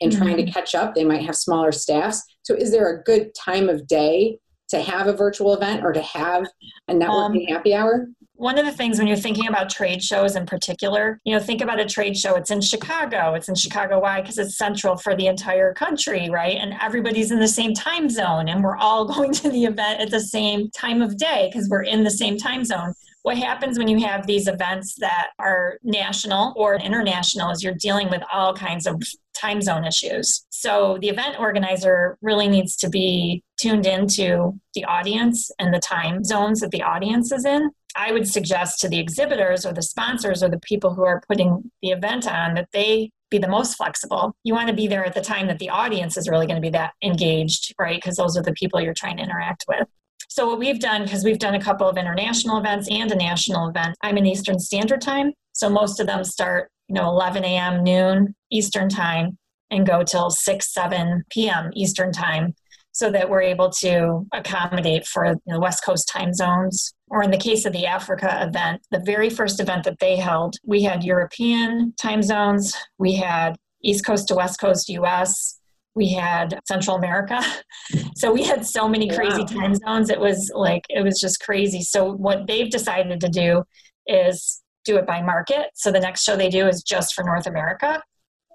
and 0.00 0.10
mm-hmm. 0.10 0.22
trying 0.22 0.36
to 0.38 0.44
mm-hmm. 0.44 0.52
catch 0.52 0.74
up. 0.74 0.94
They 0.94 1.04
might 1.04 1.26
have 1.26 1.36
smaller 1.36 1.72
staffs. 1.72 2.22
So 2.40 2.54
is 2.54 2.72
there 2.72 2.88
a 2.88 3.02
good 3.02 3.34
time 3.34 3.68
of 3.68 3.86
day 3.86 4.38
to 4.70 4.80
have 4.80 5.08
a 5.08 5.12
virtual 5.12 5.52
event 5.52 5.84
or 5.84 5.92
to 5.92 6.00
have 6.00 6.46
a 6.88 6.94
networking 6.94 7.46
um, 7.50 7.54
happy 7.54 7.74
hour? 7.74 8.06
One 8.40 8.58
of 8.58 8.64
the 8.64 8.72
things 8.72 8.96
when 8.96 9.06
you're 9.06 9.18
thinking 9.18 9.48
about 9.48 9.68
trade 9.68 10.02
shows 10.02 10.34
in 10.34 10.46
particular, 10.46 11.20
you 11.24 11.34
know, 11.34 11.38
think 11.38 11.60
about 11.60 11.78
a 11.78 11.84
trade 11.84 12.16
show. 12.16 12.36
It's 12.36 12.50
in 12.50 12.62
Chicago. 12.62 13.34
It's 13.34 13.50
in 13.50 13.54
Chicago. 13.54 14.00
Why? 14.00 14.22
Because 14.22 14.38
it's 14.38 14.56
central 14.56 14.96
for 14.96 15.14
the 15.14 15.26
entire 15.26 15.74
country, 15.74 16.30
right? 16.30 16.56
And 16.56 16.74
everybody's 16.80 17.30
in 17.32 17.38
the 17.38 17.46
same 17.46 17.74
time 17.74 18.08
zone, 18.08 18.48
and 18.48 18.64
we're 18.64 18.78
all 18.78 19.04
going 19.14 19.32
to 19.34 19.50
the 19.50 19.64
event 19.64 20.00
at 20.00 20.10
the 20.10 20.20
same 20.20 20.70
time 20.70 21.02
of 21.02 21.18
day 21.18 21.50
because 21.52 21.68
we're 21.68 21.82
in 21.82 22.02
the 22.02 22.10
same 22.10 22.38
time 22.38 22.64
zone. 22.64 22.94
What 23.24 23.36
happens 23.36 23.76
when 23.76 23.88
you 23.88 24.00
have 24.06 24.26
these 24.26 24.48
events 24.48 24.94
that 25.00 25.32
are 25.38 25.76
national 25.82 26.54
or 26.56 26.76
international 26.76 27.50
is 27.50 27.62
you're 27.62 27.74
dealing 27.74 28.08
with 28.08 28.22
all 28.32 28.54
kinds 28.54 28.86
of 28.86 29.02
time 29.34 29.60
zone 29.60 29.84
issues. 29.84 30.46
So 30.48 30.96
the 31.02 31.10
event 31.10 31.38
organizer 31.38 32.16
really 32.22 32.48
needs 32.48 32.74
to 32.78 32.88
be 32.88 33.42
tuned 33.60 33.86
into 33.86 34.58
the 34.74 34.84
audience 34.84 35.50
and 35.58 35.72
the 35.74 35.78
time 35.78 36.24
zones 36.24 36.60
that 36.60 36.70
the 36.70 36.82
audience 36.82 37.32
is 37.32 37.44
in. 37.44 37.70
I 37.96 38.12
would 38.12 38.28
suggest 38.28 38.80
to 38.80 38.88
the 38.88 38.98
exhibitors 38.98 39.66
or 39.66 39.72
the 39.72 39.82
sponsors 39.82 40.42
or 40.42 40.48
the 40.48 40.60
people 40.60 40.94
who 40.94 41.04
are 41.04 41.22
putting 41.28 41.70
the 41.82 41.90
event 41.90 42.26
on 42.26 42.54
that 42.54 42.68
they 42.72 43.10
be 43.30 43.38
the 43.38 43.48
most 43.48 43.76
flexible. 43.76 44.34
You 44.44 44.54
want 44.54 44.68
to 44.68 44.74
be 44.74 44.86
there 44.86 45.04
at 45.04 45.14
the 45.14 45.20
time 45.20 45.46
that 45.48 45.58
the 45.58 45.70
audience 45.70 46.16
is 46.16 46.28
really 46.28 46.46
going 46.46 46.56
to 46.56 46.62
be 46.62 46.70
that 46.70 46.92
engaged, 47.02 47.74
right? 47.78 47.96
Because 47.96 48.16
those 48.16 48.36
are 48.36 48.42
the 48.42 48.52
people 48.52 48.80
you're 48.80 48.94
trying 48.94 49.18
to 49.18 49.22
interact 49.22 49.64
with. 49.68 49.86
So 50.28 50.46
what 50.46 50.58
we've 50.58 50.78
done, 50.78 51.04
because 51.04 51.24
we've 51.24 51.38
done 51.38 51.54
a 51.54 51.60
couple 51.60 51.88
of 51.88 51.96
international 51.96 52.58
events 52.58 52.88
and 52.90 53.10
a 53.10 53.16
national 53.16 53.68
event, 53.68 53.96
I'm 54.02 54.16
in 54.16 54.26
Eastern 54.26 54.58
Standard 54.58 55.00
Time. 55.00 55.32
So 55.52 55.68
most 55.68 56.00
of 56.00 56.06
them 56.06 56.22
start, 56.24 56.70
you 56.88 56.94
know, 56.94 57.08
11 57.08 57.44
a.m. 57.44 57.82
noon 57.82 58.34
Eastern 58.50 58.88
Time 58.88 59.38
and 59.70 59.86
go 59.86 60.02
till 60.02 60.30
6, 60.30 60.72
7 60.72 61.24
p.m. 61.30 61.70
Eastern 61.74 62.12
Time 62.12 62.54
so 62.92 63.10
that 63.10 63.28
we're 63.28 63.42
able 63.42 63.70
to 63.70 64.26
accommodate 64.32 65.06
for 65.06 65.24
you 65.26 65.40
know, 65.46 65.60
West 65.60 65.84
Coast 65.84 66.08
time 66.08 66.34
zones. 66.34 66.92
Or 67.08 67.22
in 67.22 67.30
the 67.30 67.38
case 67.38 67.64
of 67.64 67.72
the 67.72 67.86
Africa 67.86 68.38
event, 68.42 68.86
the 68.90 69.00
very 69.00 69.30
first 69.30 69.60
event 69.60 69.84
that 69.84 69.98
they 69.98 70.16
held, 70.16 70.56
we 70.64 70.82
had 70.82 71.02
European 71.02 71.92
time 72.00 72.22
zones, 72.22 72.76
we 72.98 73.16
had 73.16 73.56
East 73.82 74.04
Coast 74.04 74.28
to 74.28 74.34
West 74.34 74.60
Coast 74.60 74.88
US, 74.88 75.60
we 75.94 76.12
had 76.12 76.58
Central 76.66 76.96
America. 76.96 77.40
So 78.14 78.32
we 78.32 78.44
had 78.44 78.64
so 78.66 78.88
many 78.88 79.08
crazy 79.08 79.40
wow. 79.40 79.46
time 79.46 79.74
zones. 79.74 80.10
It 80.10 80.20
was 80.20 80.52
like, 80.54 80.82
it 80.90 81.02
was 81.02 81.18
just 81.18 81.40
crazy. 81.40 81.80
So 81.80 82.12
what 82.12 82.46
they've 82.46 82.70
decided 82.70 83.18
to 83.18 83.28
do 83.28 83.64
is 84.06 84.62
do 84.84 84.96
it 84.96 85.06
by 85.06 85.22
market. 85.22 85.70
So 85.74 85.90
the 85.90 86.00
next 86.00 86.22
show 86.22 86.36
they 86.36 86.50
do 86.50 86.68
is 86.68 86.82
just 86.82 87.14
for 87.14 87.24
North 87.24 87.46
America. 87.46 88.00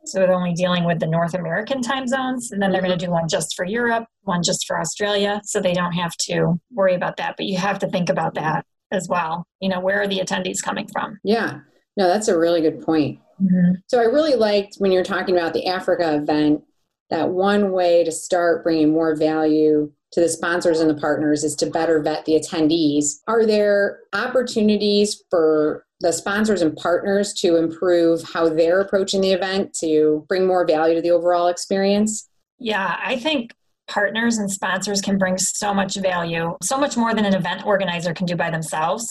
So 0.08 0.20
they're 0.20 0.34
only 0.34 0.54
dealing 0.54 0.86
with 0.86 1.00
the 1.00 1.08
North 1.08 1.34
American 1.34 1.82
time 1.82 2.08
zones. 2.08 2.52
And 2.52 2.62
then 2.62 2.72
they're 2.72 2.82
going 2.82 2.98
to 2.98 3.06
do 3.06 3.12
one 3.12 3.28
just 3.28 3.56
for 3.56 3.66
Europe, 3.66 4.06
one 4.22 4.44
just 4.44 4.66
for 4.68 4.80
Australia. 4.80 5.42
So 5.44 5.60
they 5.60 5.74
don't 5.74 5.94
have 5.94 6.16
to 6.28 6.60
worry 6.72 6.96
about 6.96 7.18
that. 7.18 7.36
But 7.38 7.46
you 7.46 7.58
have 7.58 7.80
to 7.80 7.88
think 7.88 8.10
about 8.10 8.36
that 8.36 8.66
as 8.92 9.08
well. 9.10 9.46
You 9.60 9.70
know, 9.70 9.80
where 9.80 10.02
are 10.02 10.08
the 10.08 10.20
attendees 10.20 10.62
coming 10.64 10.88
from? 10.92 11.20
Yeah. 11.24 11.60
No, 11.98 12.08
that's 12.08 12.28
a 12.28 12.38
really 12.38 12.62
good 12.62 12.82
point. 12.82 13.20
Mm-hmm. 13.42 13.74
So 13.88 14.00
I 14.00 14.04
really 14.04 14.36
liked 14.36 14.76
when 14.78 14.92
you're 14.92 15.04
talking 15.04 15.38
about 15.38 15.54
the 15.54 15.68
Africa 15.68 16.16
event 16.16 16.64
that 17.10 17.30
one 17.30 17.72
way 17.72 18.04
to 18.04 18.12
start 18.12 18.64
bringing 18.64 18.92
more 18.92 19.16
value 19.16 19.92
to 20.12 20.22
the 20.22 20.30
sponsors 20.30 20.80
and 20.80 20.90
the 20.90 21.00
partners 21.00 21.44
is 21.44 21.56
to 21.56 21.66
better 21.66 22.02
vet 22.02 22.26
the 22.26 22.40
attendees. 22.40 23.18
Are 23.28 23.46
there 23.46 24.00
opportunities 24.14 25.24
for 25.30 25.85
the 26.02 26.12
sponsors 26.12 26.62
and 26.62 26.76
partners 26.76 27.34
to 27.34 27.56
improve 27.56 28.22
how 28.34 28.50
they're 28.50 28.82
approaching 28.82 29.22
the 29.22 29.32
event 29.32 29.74
to 29.80 30.26
bring 30.28 30.46
more 30.46 30.66
value 30.66 30.96
to 30.96 31.02
the 31.02 31.12
overall 31.12 31.48
experience? 31.48 32.30
Yeah, 32.60 32.98
I 33.04 33.18
think 33.18 33.54
partners 33.88 34.38
and 34.38 34.52
sponsors 34.52 35.02
can 35.02 35.18
bring 35.18 35.38
so 35.38 35.74
much 35.74 35.96
value, 35.96 36.58
so 36.62 36.78
much 36.78 36.98
more 36.98 37.14
than 37.14 37.26
an 37.26 37.36
event 37.36 37.66
organizer 37.66 38.14
can 38.14 38.26
do 38.26 38.36
by 38.36 38.50
themselves. 38.50 39.08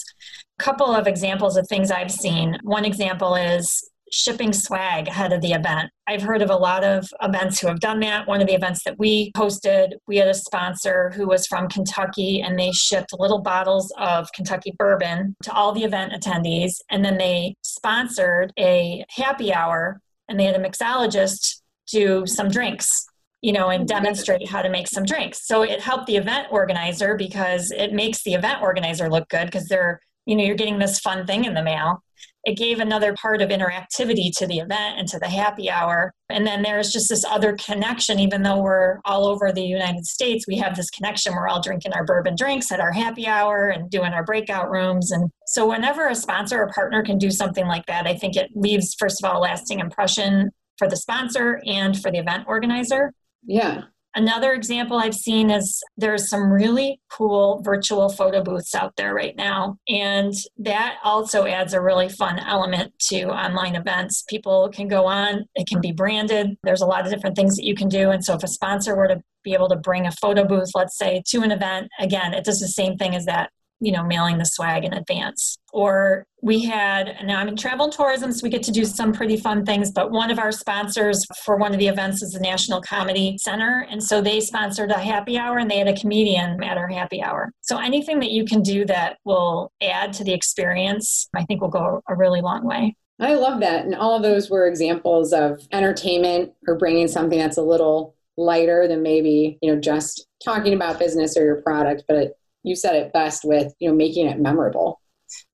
A 0.59 0.63
couple 0.63 0.93
of 0.93 1.07
examples 1.07 1.57
of 1.57 1.67
things 1.67 1.91
I've 1.91 2.11
seen. 2.11 2.57
One 2.63 2.85
example 2.85 3.35
is 3.35 3.89
shipping 4.11 4.53
swag 4.53 5.07
ahead 5.07 5.33
of 5.33 5.41
the 5.41 5.53
event. 5.53 5.89
I've 6.07 6.21
heard 6.21 6.41
of 6.41 6.49
a 6.49 6.55
lot 6.55 6.83
of 6.83 7.07
events 7.21 7.59
who 7.59 7.67
have 7.67 7.79
done 7.79 7.99
that. 8.01 8.27
One 8.27 8.41
of 8.41 8.47
the 8.47 8.53
events 8.53 8.83
that 8.83 8.99
we 8.99 9.31
hosted, 9.35 9.93
we 10.07 10.17
had 10.17 10.27
a 10.27 10.33
sponsor 10.33 11.11
who 11.15 11.27
was 11.27 11.47
from 11.47 11.67
Kentucky 11.67 12.41
and 12.41 12.57
they 12.57 12.71
shipped 12.71 13.13
little 13.17 13.41
bottles 13.41 13.91
of 13.97 14.31
Kentucky 14.33 14.73
bourbon 14.77 15.35
to 15.43 15.51
all 15.53 15.71
the 15.71 15.83
event 15.83 16.13
attendees. 16.13 16.75
And 16.89 17.03
then 17.03 17.17
they 17.17 17.55
sponsored 17.61 18.53
a 18.59 19.03
happy 19.09 19.53
hour 19.53 19.99
and 20.29 20.39
they 20.39 20.45
had 20.45 20.55
a 20.55 20.63
mixologist 20.63 21.61
do 21.91 22.25
some 22.25 22.49
drinks 22.49 23.05
you 23.41 23.53
know, 23.53 23.69
and 23.69 23.87
demonstrate 23.87 24.49
how 24.49 24.63
to 24.63 24.71
make 24.71 24.87
some 24.87 25.05
drinks. 25.05 25.45
So 25.45 25.61
it 25.61 25.79
helped 25.79 26.07
the 26.07 26.15
event 26.15 26.47
organizer 26.49 27.15
because 27.15 27.69
it 27.69 27.93
makes 27.93 28.23
the 28.23 28.33
event 28.33 28.63
organizer 28.63 29.07
look 29.07 29.29
good 29.29 29.45
because 29.45 29.67
they're, 29.67 29.99
you 30.25 30.35
know, 30.35 30.43
you're 30.43 30.55
getting 30.55 30.79
this 30.79 30.99
fun 30.99 31.27
thing 31.27 31.45
in 31.45 31.53
the 31.53 31.61
mail 31.61 32.01
it 32.45 32.57
gave 32.57 32.79
another 32.79 33.15
part 33.19 33.41
of 33.41 33.49
interactivity 33.49 34.31
to 34.37 34.45
the 34.45 34.59
event 34.59 34.99
and 34.99 35.07
to 35.07 35.17
the 35.17 35.27
happy 35.27 35.69
hour. 35.69 36.13
And 36.29 36.45
then 36.45 36.61
there's 36.61 36.91
just 36.91 37.09
this 37.09 37.25
other 37.25 37.57
connection, 37.57 38.19
even 38.19 38.43
though 38.43 38.61
we're 38.61 38.99
all 39.03 39.25
over 39.25 39.51
the 39.51 39.63
United 39.63 40.05
States, 40.05 40.45
we 40.47 40.57
have 40.57 40.75
this 40.75 40.91
connection. 40.91 41.33
We're 41.33 41.47
all 41.47 41.61
drinking 41.61 41.93
our 41.93 42.05
bourbon 42.05 42.35
drinks 42.35 42.71
at 42.71 42.79
our 42.79 42.91
happy 42.91 43.25
hour 43.27 43.69
and 43.69 43.89
doing 43.89 44.13
our 44.13 44.23
breakout 44.23 44.69
rooms. 44.69 45.11
And 45.11 45.31
so, 45.47 45.67
whenever 45.67 46.07
a 46.07 46.15
sponsor 46.15 46.61
or 46.61 46.69
partner 46.69 47.03
can 47.03 47.17
do 47.17 47.31
something 47.31 47.65
like 47.65 47.87
that, 47.87 48.05
I 48.05 48.15
think 48.15 48.35
it 48.35 48.51
leaves, 48.53 48.95
first 48.97 49.23
of 49.23 49.29
all, 49.29 49.39
a 49.39 49.41
lasting 49.41 49.79
impression 49.79 50.51
for 50.77 50.87
the 50.87 50.97
sponsor 50.97 51.61
and 51.65 51.99
for 51.99 52.11
the 52.11 52.19
event 52.19 52.45
organizer. 52.47 53.11
Yeah. 53.43 53.81
Another 54.15 54.53
example 54.53 54.97
I've 54.97 55.13
seen 55.13 55.49
is 55.49 55.83
there's 55.97 56.29
some 56.29 56.49
really 56.49 57.01
cool 57.11 57.61
virtual 57.63 58.07
photo 58.07 58.41
booths 58.41 58.73
out 58.73 58.95
there 58.95 59.13
right 59.13 59.35
now. 59.35 59.77
And 59.89 60.33
that 60.57 60.97
also 61.03 61.45
adds 61.45 61.73
a 61.73 61.81
really 61.81 62.07
fun 62.07 62.39
element 62.39 62.93
to 63.09 63.25
online 63.25 63.75
events. 63.75 64.23
People 64.29 64.69
can 64.73 64.87
go 64.87 65.05
on, 65.05 65.43
it 65.55 65.67
can 65.67 65.81
be 65.81 65.91
branded. 65.91 66.55
There's 66.63 66.81
a 66.81 66.85
lot 66.85 67.05
of 67.05 67.11
different 67.11 67.35
things 67.35 67.57
that 67.57 67.65
you 67.65 67.75
can 67.75 67.89
do. 67.89 68.11
And 68.11 68.23
so 68.23 68.35
if 68.35 68.43
a 68.43 68.47
sponsor 68.47 68.95
were 68.95 69.09
to 69.09 69.21
be 69.43 69.53
able 69.53 69.67
to 69.69 69.75
bring 69.75 70.07
a 70.07 70.11
photo 70.11 70.45
booth, 70.45 70.71
let's 70.75 70.97
say, 70.97 71.21
to 71.27 71.41
an 71.41 71.51
event, 71.51 71.89
again, 71.99 72.33
it 72.33 72.45
does 72.45 72.59
the 72.59 72.69
same 72.69 72.97
thing 72.97 73.15
as 73.15 73.25
that 73.25 73.49
you 73.79 73.91
know, 73.91 74.03
mailing 74.03 74.37
the 74.37 74.45
swag 74.45 74.83
in 74.83 74.93
advance. 74.93 75.57
Or 75.73 76.25
we 76.41 76.63
had, 76.63 77.17
now 77.25 77.39
I'm 77.39 77.47
in 77.47 77.57
travel 77.57 77.85
and 77.85 77.93
tourism, 77.93 78.31
so 78.31 78.43
we 78.43 78.49
get 78.49 78.63
to 78.63 78.71
do 78.71 78.85
some 78.85 79.11
pretty 79.11 79.35
fun 79.37 79.65
things, 79.65 79.91
but 79.91 80.11
one 80.11 80.31
of 80.31 80.39
our 80.39 80.51
sponsors 80.51 81.25
for 81.43 81.57
one 81.57 81.73
of 81.73 81.79
the 81.79 81.87
events 81.87 82.21
is 82.21 82.31
the 82.31 82.39
National 82.39 82.81
Comedy 82.81 83.37
Center. 83.39 83.85
And 83.89 84.01
so 84.01 84.21
they 84.21 84.39
sponsored 84.39 84.91
a 84.91 84.99
happy 84.99 85.37
hour 85.37 85.57
and 85.57 85.69
they 85.69 85.79
had 85.79 85.87
a 85.87 85.95
comedian 85.95 86.63
at 86.63 86.77
our 86.77 86.87
happy 86.87 87.21
hour. 87.21 87.51
So 87.61 87.77
anything 87.77 88.19
that 88.19 88.31
you 88.31 88.45
can 88.45 88.61
do 88.61 88.85
that 88.85 89.17
will 89.25 89.71
add 89.81 90.13
to 90.13 90.23
the 90.23 90.33
experience, 90.33 91.27
I 91.35 91.43
think 91.43 91.61
will 91.61 91.69
go 91.69 92.01
a 92.07 92.15
really 92.15 92.41
long 92.41 92.65
way. 92.65 92.95
I 93.19 93.33
love 93.33 93.61
that. 93.61 93.85
And 93.85 93.95
all 93.95 94.15
of 94.15 94.23
those 94.23 94.49
were 94.49 94.67
examples 94.67 95.31
of 95.33 95.61
entertainment 95.71 96.51
or 96.67 96.77
bringing 96.77 97.07
something 97.07 97.39
that's 97.39 97.57
a 97.57 97.61
little 97.61 98.15
lighter 98.37 98.87
than 98.87 99.01
maybe, 99.01 99.57
you 99.61 99.73
know, 99.73 99.79
just 99.79 100.27
talking 100.43 100.73
about 100.73 100.99
business 100.99 101.37
or 101.37 101.45
your 101.45 101.61
product, 101.61 102.03
but 102.07 102.37
you 102.65 102.75
said 102.75 102.95
it 102.95 103.13
best 103.13 103.45
with 103.45 103.73
you 103.79 103.89
know 103.89 103.95
making 103.95 104.27
it 104.27 104.39
memorable. 104.39 104.99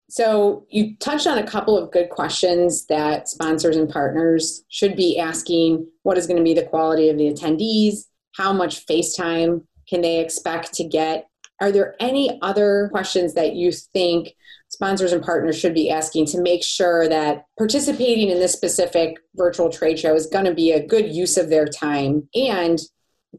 So 0.09 0.65
you 0.69 0.97
touched 0.97 1.25
on 1.25 1.37
a 1.37 1.47
couple 1.47 1.77
of 1.77 1.91
good 1.91 2.09
questions 2.09 2.85
that 2.87 3.29
sponsors 3.29 3.77
and 3.77 3.89
partners 3.89 4.63
should 4.67 4.95
be 4.95 5.17
asking. 5.17 5.87
What 6.03 6.17
is 6.17 6.27
going 6.27 6.37
to 6.37 6.43
be 6.43 6.53
the 6.53 6.65
quality 6.65 7.07
of 7.07 7.17
the 7.17 7.31
attendees? 7.31 8.07
How 8.35 8.51
much 8.51 8.79
face 8.85 9.15
time 9.15 9.67
can 9.87 10.01
they 10.01 10.19
expect 10.19 10.73
to 10.73 10.83
get? 10.83 11.27
Are 11.61 11.71
there 11.71 11.95
any 11.99 12.39
other 12.41 12.89
questions 12.91 13.35
that 13.35 13.53
you 13.53 13.71
think 13.71 14.33
sponsors 14.69 15.13
and 15.13 15.23
partners 15.23 15.57
should 15.57 15.73
be 15.73 15.91
asking 15.91 16.25
to 16.27 16.41
make 16.41 16.63
sure 16.63 17.07
that 17.07 17.45
participating 17.57 18.29
in 18.29 18.39
this 18.39 18.51
specific 18.51 19.17
virtual 19.35 19.69
trade 19.69 19.99
show 19.99 20.15
is 20.15 20.25
going 20.25 20.45
to 20.45 20.53
be 20.53 20.71
a 20.71 20.85
good 20.85 21.13
use 21.13 21.37
of 21.37 21.49
their 21.49 21.67
time? 21.67 22.27
And 22.33 22.79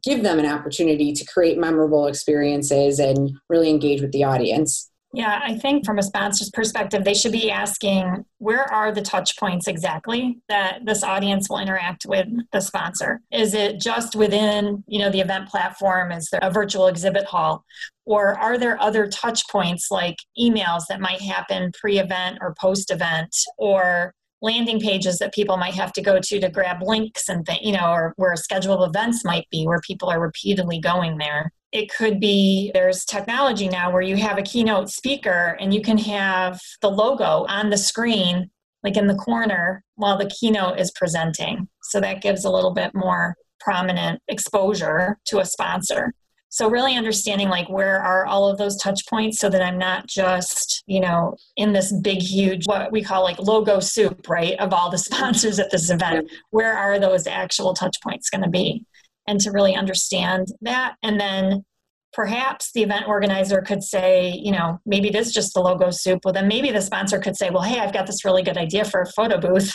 give 0.03 0.23
them 0.23 0.39
an 0.39 0.45
opportunity 0.45 1.13
to 1.13 1.25
create 1.25 1.57
memorable 1.57 2.07
experiences 2.07 2.99
and 2.99 3.31
really 3.49 3.69
engage 3.69 4.01
with 4.01 4.11
the 4.11 4.23
audience. 4.23 4.89
Yeah, 5.15 5.39
I 5.43 5.59
think 5.59 5.85
from 5.85 5.99
a 5.99 6.03
sponsor's 6.03 6.49
perspective, 6.49 7.03
they 7.03 7.13
should 7.13 7.31
be 7.31 7.51
asking 7.51 8.25
where 8.39 8.63
are 8.63 8.91
the 8.91 9.03
touch 9.03 9.37
points 9.37 9.67
exactly 9.67 10.39
that 10.49 10.79
this 10.85 11.03
audience 11.03 11.47
will 11.49 11.59
interact 11.59 12.07
with 12.07 12.27
the 12.51 12.59
sponsor? 12.59 13.21
Is 13.31 13.53
it 13.53 13.79
just 13.79 14.15
within, 14.15 14.83
you 14.87 14.97
know, 14.97 15.11
the 15.11 15.19
event 15.19 15.49
platform? 15.49 16.11
Is 16.11 16.29
there 16.31 16.39
a 16.41 16.49
virtual 16.49 16.87
exhibit 16.87 17.25
hall? 17.25 17.63
Or 18.05 18.39
are 18.39 18.57
there 18.57 18.81
other 18.81 19.07
touch 19.07 19.47
points 19.49 19.91
like 19.91 20.17
emails 20.37 20.87
that 20.89 20.99
might 20.99 21.21
happen 21.21 21.71
pre-event 21.79 22.39
or 22.41 22.55
post-event 22.59 23.35
or 23.59 24.15
landing 24.43 24.79
pages 24.79 25.17
that 25.17 25.33
people 25.33 25.55
might 25.57 25.73
have 25.73 25.93
to 25.93 26.01
go 26.01 26.19
to 26.19 26.39
to 26.39 26.49
grab 26.49 26.83
links 26.83 27.29
and 27.29 27.47
th- 27.47 27.61
you 27.63 27.71
know 27.71 27.91
or 27.91 28.13
where 28.17 28.35
scheduled 28.35 28.87
events 28.87 29.23
might 29.25 29.49
be 29.49 29.65
where 29.65 29.79
people 29.79 30.09
are 30.09 30.19
repeatedly 30.19 30.79
going 30.79 31.17
there. 31.17 31.51
It 31.71 31.89
could 31.89 32.19
be 32.19 32.69
there's 32.73 33.05
technology 33.05 33.67
now 33.67 33.91
where 33.91 34.01
you 34.03 34.17
have 34.17 34.37
a 34.37 34.43
keynote 34.43 34.89
speaker 34.89 35.57
and 35.59 35.73
you 35.73 35.81
can 35.81 35.97
have 35.97 36.59
the 36.81 36.91
logo 36.91 37.45
on 37.47 37.71
the 37.71 37.77
screen 37.77 38.51
like 38.83 38.97
in 38.97 39.07
the 39.07 39.15
corner 39.15 39.83
while 39.95 40.17
the 40.17 40.29
keynote 40.29 40.77
is 40.77 40.91
presenting. 40.91 41.69
So 41.83 42.01
that 42.01 42.21
gives 42.21 42.43
a 42.43 42.51
little 42.51 42.73
bit 42.73 42.91
more 42.93 43.35
prominent 43.61 44.21
exposure 44.27 45.17
to 45.27 45.39
a 45.39 45.45
sponsor 45.45 46.13
So 46.53 46.69
really 46.69 46.95
understanding 46.95 47.49
like 47.49 47.67
where 47.67 47.99
are 47.99 48.27
all 48.27 48.47
of 48.47 48.59
those 48.59 48.77
touch 48.77 49.07
points 49.09 49.39
so 49.39 49.49
that 49.49 49.63
I'm 49.63 49.79
not 49.79 50.05
just, 50.05 50.83
you 50.85 50.99
know, 50.99 51.35
in 51.57 51.73
this 51.73 51.91
big 51.91 52.19
huge 52.19 52.67
what 52.67 52.91
we 52.91 53.01
call 53.01 53.23
like 53.23 53.39
logo 53.39 53.79
soup, 53.79 54.29
right, 54.29 54.55
of 54.59 54.71
all 54.71 54.91
the 54.91 54.97
sponsors 54.99 55.57
at 55.57 55.71
this 55.71 55.89
event. 55.89 56.31
Where 56.51 56.77
are 56.77 56.99
those 56.99 57.25
actual 57.25 57.73
touch 57.73 57.95
points 58.03 58.29
going 58.29 58.43
to 58.43 58.51
be? 58.51 58.85
And 59.27 59.39
to 59.41 59.49
really 59.49 59.73
understand 59.73 60.49
that 60.61 60.93
and 61.01 61.19
then 61.19 61.65
perhaps 62.13 62.71
the 62.73 62.83
event 62.83 63.07
organizer 63.07 63.61
could 63.61 63.81
say, 63.83 64.29
you 64.29 64.51
know, 64.51 64.79
maybe 64.85 65.09
this 65.09 65.29
is 65.29 65.33
just 65.33 65.55
the 65.55 65.59
logo 65.59 65.89
soup. 65.89 66.19
Well, 66.23 66.35
then 66.35 66.47
maybe 66.47 66.69
the 66.69 66.83
sponsor 66.83 67.17
could 67.17 67.35
say, 67.35 67.49
well, 67.49 67.63
hey, 67.63 67.79
I've 67.79 67.93
got 67.93 68.05
this 68.05 68.23
really 68.23 68.43
good 68.43 68.57
idea 68.57 68.85
for 68.85 69.01
a 69.01 69.07
photo 69.07 69.39
booth. 69.39 69.73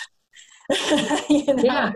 you 1.29 1.45
know? 1.45 1.63
Yeah. 1.65 1.93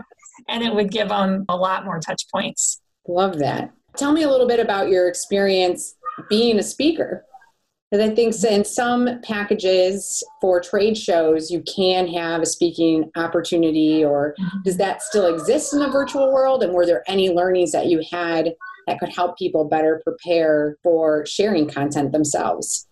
And 0.49 0.61
it 0.61 0.75
would 0.75 0.91
give 0.91 1.07
them 1.07 1.45
a 1.47 1.55
lot 1.55 1.85
more 1.85 2.01
touch 2.01 2.23
points. 2.33 2.81
Love 3.07 3.39
that. 3.39 3.71
Tell 3.97 4.11
me 4.11 4.23
a 4.23 4.29
little 4.29 4.47
bit 4.47 4.59
about 4.59 4.89
your 4.89 5.07
experience 5.07 5.95
being 6.29 6.59
a 6.59 6.63
speaker. 6.63 7.25
Because 7.89 8.09
I 8.09 8.15
think 8.15 8.33
in 8.43 8.65
some 8.65 9.21
packages 9.21 10.23
for 10.41 10.59
trade 10.59 10.97
shows, 10.97 11.51
you 11.51 11.61
can 11.63 12.07
have 12.07 12.41
a 12.41 12.45
speaking 12.45 13.11
opportunity, 13.15 14.03
or 14.03 14.35
mm-hmm. 14.39 14.57
does 14.65 14.77
that 14.77 15.03
still 15.03 15.31
exist 15.33 15.73
in 15.73 15.79
the 15.79 15.89
virtual 15.89 16.33
world? 16.33 16.63
And 16.63 16.73
were 16.73 16.87
there 16.87 17.03
any 17.07 17.29
learnings 17.29 17.71
that 17.71 17.85
you 17.85 18.01
had 18.11 18.53
that 18.87 18.99
could 18.99 19.09
help 19.09 19.37
people 19.37 19.65
better 19.65 20.01
prepare 20.03 20.77
for 20.83 21.25
sharing 21.25 21.69
content 21.69 22.11
themselves. 22.11 22.87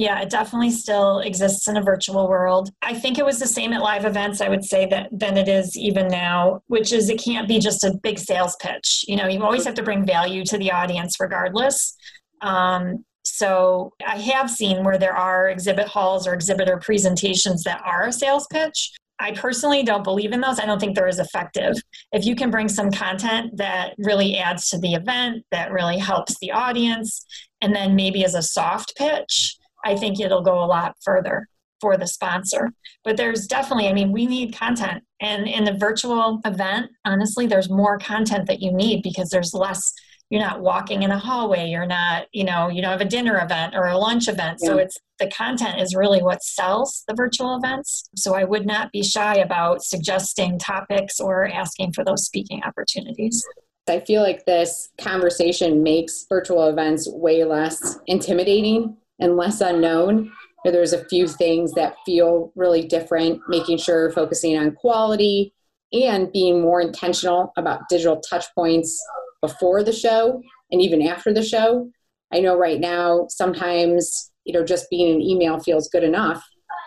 Yeah, 0.00 0.22
it 0.22 0.30
definitely 0.30 0.70
still 0.70 1.18
exists 1.18 1.68
in 1.68 1.76
a 1.76 1.82
virtual 1.82 2.26
world. 2.26 2.70
I 2.80 2.94
think 2.94 3.18
it 3.18 3.24
was 3.26 3.38
the 3.38 3.46
same 3.46 3.74
at 3.74 3.82
live 3.82 4.06
events, 4.06 4.40
I 4.40 4.48
would 4.48 4.64
say 4.64 4.86
that 4.86 5.10
than 5.12 5.36
it 5.36 5.46
is 5.46 5.76
even 5.76 6.08
now, 6.08 6.62
which 6.68 6.90
is 6.90 7.10
it 7.10 7.22
can't 7.22 7.46
be 7.46 7.58
just 7.58 7.84
a 7.84 7.92
big 8.02 8.18
sales 8.18 8.56
pitch. 8.62 9.04
You 9.06 9.16
know, 9.16 9.28
you 9.28 9.42
always 9.42 9.66
have 9.66 9.74
to 9.74 9.82
bring 9.82 10.06
value 10.06 10.42
to 10.46 10.56
the 10.56 10.72
audience 10.72 11.20
regardless. 11.20 11.94
Um, 12.40 13.04
so 13.24 13.92
I 14.06 14.16
have 14.16 14.50
seen 14.50 14.84
where 14.84 14.96
there 14.96 15.14
are 15.14 15.50
exhibit 15.50 15.86
halls 15.86 16.26
or 16.26 16.32
exhibitor 16.32 16.78
presentations 16.78 17.62
that 17.64 17.82
are 17.84 18.06
a 18.06 18.12
sales 18.12 18.46
pitch, 18.50 18.92
I 19.20 19.32
personally 19.32 19.82
don't 19.82 20.02
believe 20.02 20.32
in 20.32 20.40
those. 20.40 20.58
I 20.58 20.64
don't 20.64 20.80
think 20.80 20.96
they're 20.96 21.06
as 21.06 21.18
effective. 21.18 21.74
If 22.12 22.24
you 22.24 22.34
can 22.34 22.50
bring 22.50 22.68
some 22.68 22.90
content 22.90 23.58
that 23.58 23.92
really 23.98 24.38
adds 24.38 24.70
to 24.70 24.78
the 24.78 24.94
event, 24.94 25.44
that 25.50 25.70
really 25.70 25.98
helps 25.98 26.38
the 26.38 26.52
audience, 26.52 27.26
and 27.60 27.76
then 27.76 27.94
maybe 27.94 28.24
as 28.24 28.34
a 28.34 28.42
soft 28.42 28.94
pitch, 28.96 29.58
I 29.84 29.96
think 29.96 30.20
it'll 30.20 30.42
go 30.42 30.62
a 30.62 30.66
lot 30.66 30.96
further 31.02 31.48
for 31.80 31.96
the 31.96 32.06
sponsor. 32.06 32.70
But 33.04 33.16
there's 33.16 33.46
definitely, 33.46 33.88
I 33.88 33.92
mean, 33.92 34.12
we 34.12 34.26
need 34.26 34.54
content. 34.54 35.02
And 35.20 35.48
in 35.48 35.64
the 35.64 35.72
virtual 35.72 36.40
event, 36.44 36.90
honestly, 37.04 37.46
there's 37.46 37.70
more 37.70 37.98
content 37.98 38.46
that 38.48 38.60
you 38.60 38.72
need 38.72 39.02
because 39.02 39.30
there's 39.30 39.54
less 39.54 39.94
you're 40.30 40.40
not 40.40 40.60
walking 40.60 41.02
in 41.02 41.10
a 41.10 41.18
hallway 41.18 41.68
you're 41.68 41.86
not 41.86 42.26
you 42.32 42.44
know 42.44 42.68
you 42.68 42.80
don't 42.80 42.92
have 42.92 43.00
a 43.00 43.04
dinner 43.04 43.42
event 43.42 43.74
or 43.74 43.86
a 43.86 43.98
lunch 43.98 44.28
event 44.28 44.58
yeah. 44.62 44.68
so 44.68 44.78
it's 44.78 44.96
the 45.18 45.28
content 45.28 45.80
is 45.80 45.94
really 45.94 46.22
what 46.22 46.42
sells 46.42 47.02
the 47.08 47.14
virtual 47.14 47.56
events 47.56 48.08
so 48.14 48.34
i 48.34 48.44
would 48.44 48.64
not 48.64 48.90
be 48.92 49.02
shy 49.02 49.34
about 49.34 49.82
suggesting 49.82 50.58
topics 50.58 51.20
or 51.20 51.48
asking 51.48 51.92
for 51.92 52.04
those 52.04 52.24
speaking 52.24 52.62
opportunities 52.62 53.44
i 53.88 53.98
feel 53.98 54.22
like 54.22 54.44
this 54.46 54.90
conversation 54.98 55.82
makes 55.82 56.26
virtual 56.28 56.68
events 56.68 57.08
way 57.10 57.42
less 57.42 57.98
intimidating 58.06 58.96
and 59.20 59.36
less 59.36 59.60
unknown 59.60 60.30
there's 60.64 60.92
a 60.92 61.04
few 61.06 61.26
things 61.26 61.72
that 61.72 61.96
feel 62.04 62.52
really 62.54 62.86
different 62.86 63.40
making 63.48 63.78
sure 63.78 64.10
focusing 64.12 64.58
on 64.58 64.72
quality 64.72 65.54
and 65.92 66.32
being 66.32 66.60
more 66.60 66.80
intentional 66.80 67.52
about 67.56 67.88
digital 67.88 68.20
touch 68.20 68.46
points 68.54 69.02
before 69.40 69.82
the 69.82 69.92
show 69.92 70.40
and 70.70 70.80
even 70.80 71.02
after 71.02 71.32
the 71.32 71.42
show. 71.42 71.90
I 72.32 72.40
know 72.40 72.56
right 72.56 72.78
now 72.78 73.26
sometimes, 73.28 74.30
you 74.44 74.52
know, 74.52 74.64
just 74.64 74.88
being 74.90 75.14
an 75.14 75.20
email 75.20 75.58
feels 75.58 75.88
good 75.88 76.04
enough, 76.04 76.44